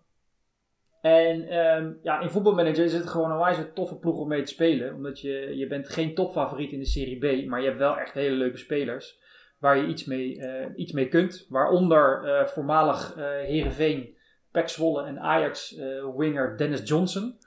[1.00, 4.52] En ehm, ja, in voetbalmanager is het gewoon een wijze toffe ploeg om mee te
[4.52, 4.94] spelen.
[4.94, 8.14] Omdat je, je bent geen topfavoriet in de Serie B, maar je hebt wel echt
[8.14, 9.18] hele leuke spelers.
[9.58, 10.40] Waar je iets mee,
[10.76, 11.46] iets mee kunt.
[11.48, 14.16] Waaronder voormalig eh Heerenveen,
[14.50, 15.78] Pek Zwolle en Ajax
[16.16, 17.38] winger Dennis Johnson.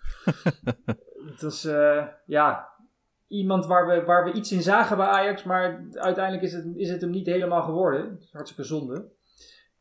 [1.40, 1.68] Dat is
[2.26, 2.77] ja,
[3.28, 5.44] iemand waar we, waar we iets in zagen bij Ajax.
[5.44, 8.10] Maar uiteindelijk is het, is het hem niet helemaal geworden.
[8.14, 9.06] Dat is hartstikke zonde.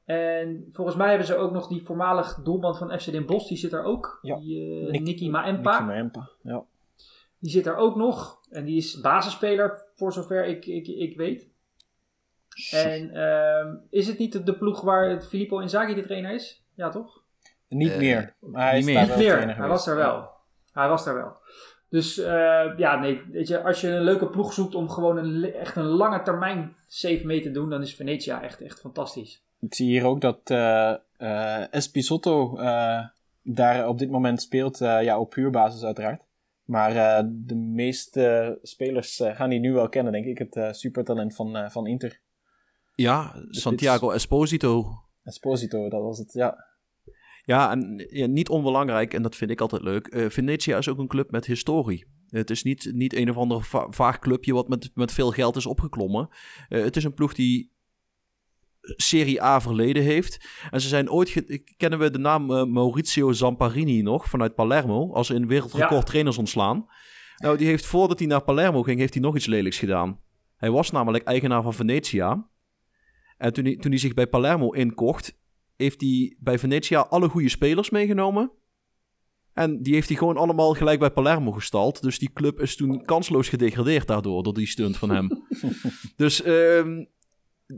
[0.05, 3.49] En volgens mij hebben ze ook nog die voormalig doelman van FC Den Bosch.
[3.49, 4.19] Die zit er ook.
[4.23, 4.37] Ja.
[4.37, 5.71] Die, eh, Nick- Nicky Maempa.
[5.73, 6.65] Nicky Maempa, ja.
[7.39, 8.39] Die zit er ook nog.
[8.51, 11.49] En die is basisspeler, voor zover ik, ik, ik weet.
[12.71, 16.65] En ehm, is het niet de ploeg waar het Filippo Inzaghi de trainer is?
[16.75, 17.23] Ja, toch?
[17.69, 18.35] Niet Eh, meer.
[18.41, 19.07] Maar hij niet is meer.
[19.07, 19.57] daar Niet wel meer.
[19.57, 20.31] Hij was daar wel.
[20.73, 21.37] Hij was daar wel.
[21.89, 25.53] Dus eh, ja, nee, weet je, als je een leuke ploeg zoekt om gewoon een,
[25.53, 29.45] echt een lange termijn save mee te doen, dan is Venetia echt, echt fantastisch.
[29.61, 33.05] Ik zie hier ook dat eh eh, Espisotto eh,
[33.43, 36.23] daar op dit moment speelt, eh, ja, op huurbasis uiteraard.
[36.65, 40.39] Maar eh, de meeste spelers eh, gaan die nu wel kennen, denk ik.
[40.39, 42.21] Het eh, supertalent van, eh, van Inter.
[42.95, 45.03] Ja, Santiago Esposito.
[45.25, 46.65] Esposito, dat was het, ja.
[47.47, 50.07] Ja, en ja, niet onbelangrijk, en dat vind ik altijd leuk.
[50.07, 52.07] eh Venetia is ook een club met historie.
[52.29, 55.57] Het is niet, niet een of ander va- vaag clubje wat met, met veel geld
[55.57, 56.29] is opgeklommen.
[56.69, 57.73] Eh, het is een ploeg die
[58.81, 60.49] Serie A verleden heeft.
[60.71, 61.63] En ze zijn ooit...
[61.77, 65.13] kennen we de naam eh, Maurizio Zamparini nog vanuit Palermo...
[65.13, 66.03] als in wereldrecord Ja.
[66.03, 66.87] trainers ontslaan.
[67.37, 68.99] Nou, die heeft voordat hij naar Palermo ging...
[68.99, 70.21] heeft hij nog iets lelijks gedaan.
[70.57, 72.49] Hij was namelijk eigenaar van Venetia.
[73.37, 75.39] En toen hij, toen hij zich bij Palermo inkocht...
[75.77, 78.53] heeft hij bij Venetia alle goede spelers meegenomen...
[79.57, 82.03] En die heeft hij gewoon allemaal gelijk bij Palermo gestald.
[82.03, 85.47] Dus die club is toen kansloos gedegradeerd daardoor, door die stunt van hem.
[86.17, 87.05] dus ehm,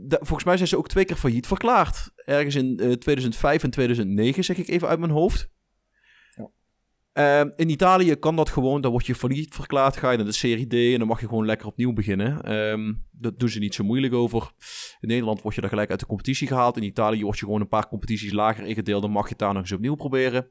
[0.09, 2.11] volgens mij zijn ze ook twee keer failliet verklaard.
[2.15, 5.49] Ergens in eh, 2005 en 2009, zeg ik even uit mijn hoofd.
[7.19, 10.31] Ehm, in Italië kan dat gewoon, dan word je failliet verklaard, ga je naar de
[10.31, 12.43] Serie D en dan mag je gewoon lekker opnieuw beginnen.
[12.43, 14.51] Ehm, dat doen ze niet zo moeilijk over.
[14.99, 16.77] In Nederland word je daar gelijk uit de competitie gehaald.
[16.77, 19.53] In Italië word je gewoon een paar competities lager ingedeeld, dan mag je het daar
[19.53, 20.49] nog eens opnieuw proberen.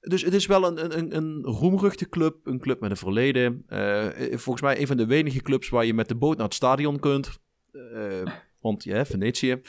[0.00, 3.62] Dus het is wel een, een- een, roemruchte club, een club met een verleden.
[3.66, 6.54] Eh, volgens mij een van de weinige clubs waar je met de boot naar het
[6.54, 7.38] stadion kunt.
[7.72, 8.22] Eh,
[8.62, 9.60] want ja, Venetië.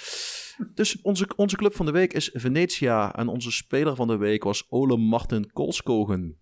[0.74, 3.16] Dus onze, onze club van de week is Venetia.
[3.16, 6.42] En onze speler van de week was Ole Martin Kolskogen.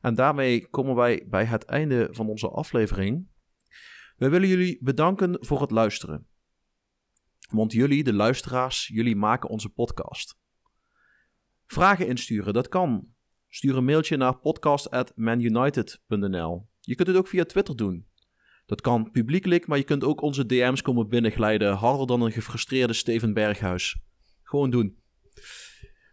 [0.00, 3.30] En daarmee komen wij bij het einde van onze aflevering.
[4.16, 6.26] Wij willen jullie bedanken voor het luisteren.
[7.48, 10.38] Want jullie, de luisteraars, jullie maken onze podcast.
[11.66, 13.08] Vragen insturen, dat kan.
[13.48, 16.68] Stuur een mailtje naar podcast.manunited.nl.
[16.80, 18.10] Je kunt het ook via Twitter doen.
[18.66, 22.92] Dat kan publiekelijk, maar je kunt ook onze DM's komen binnenglijden, harder dan een gefrustreerde
[22.92, 23.96] Steven Berghuis.
[24.42, 24.96] Gewoon doen.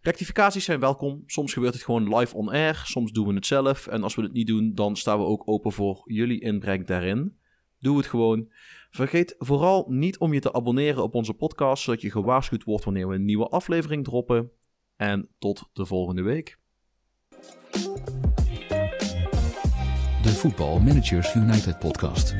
[0.02, 1.24] Rectificaties zijn welkom.
[1.26, 3.88] Soms gebeurt het gewoon live on air, soms doen we het zelf.
[3.88, 7.38] En als we het niet doen, dan staan we ook open voor jullie inbreng daarin.
[7.80, 8.52] Doe het gewoon.
[8.90, 13.08] Vergeet vooral niet om je te abonneren op onze podcast, zodat je gewaarschuwd wordt wanneer
[13.08, 14.52] we een nieuwe aflevering droppen.
[14.96, 16.60] En tot de volgende week.
[20.30, 22.36] De Voetbal Managers United podcast.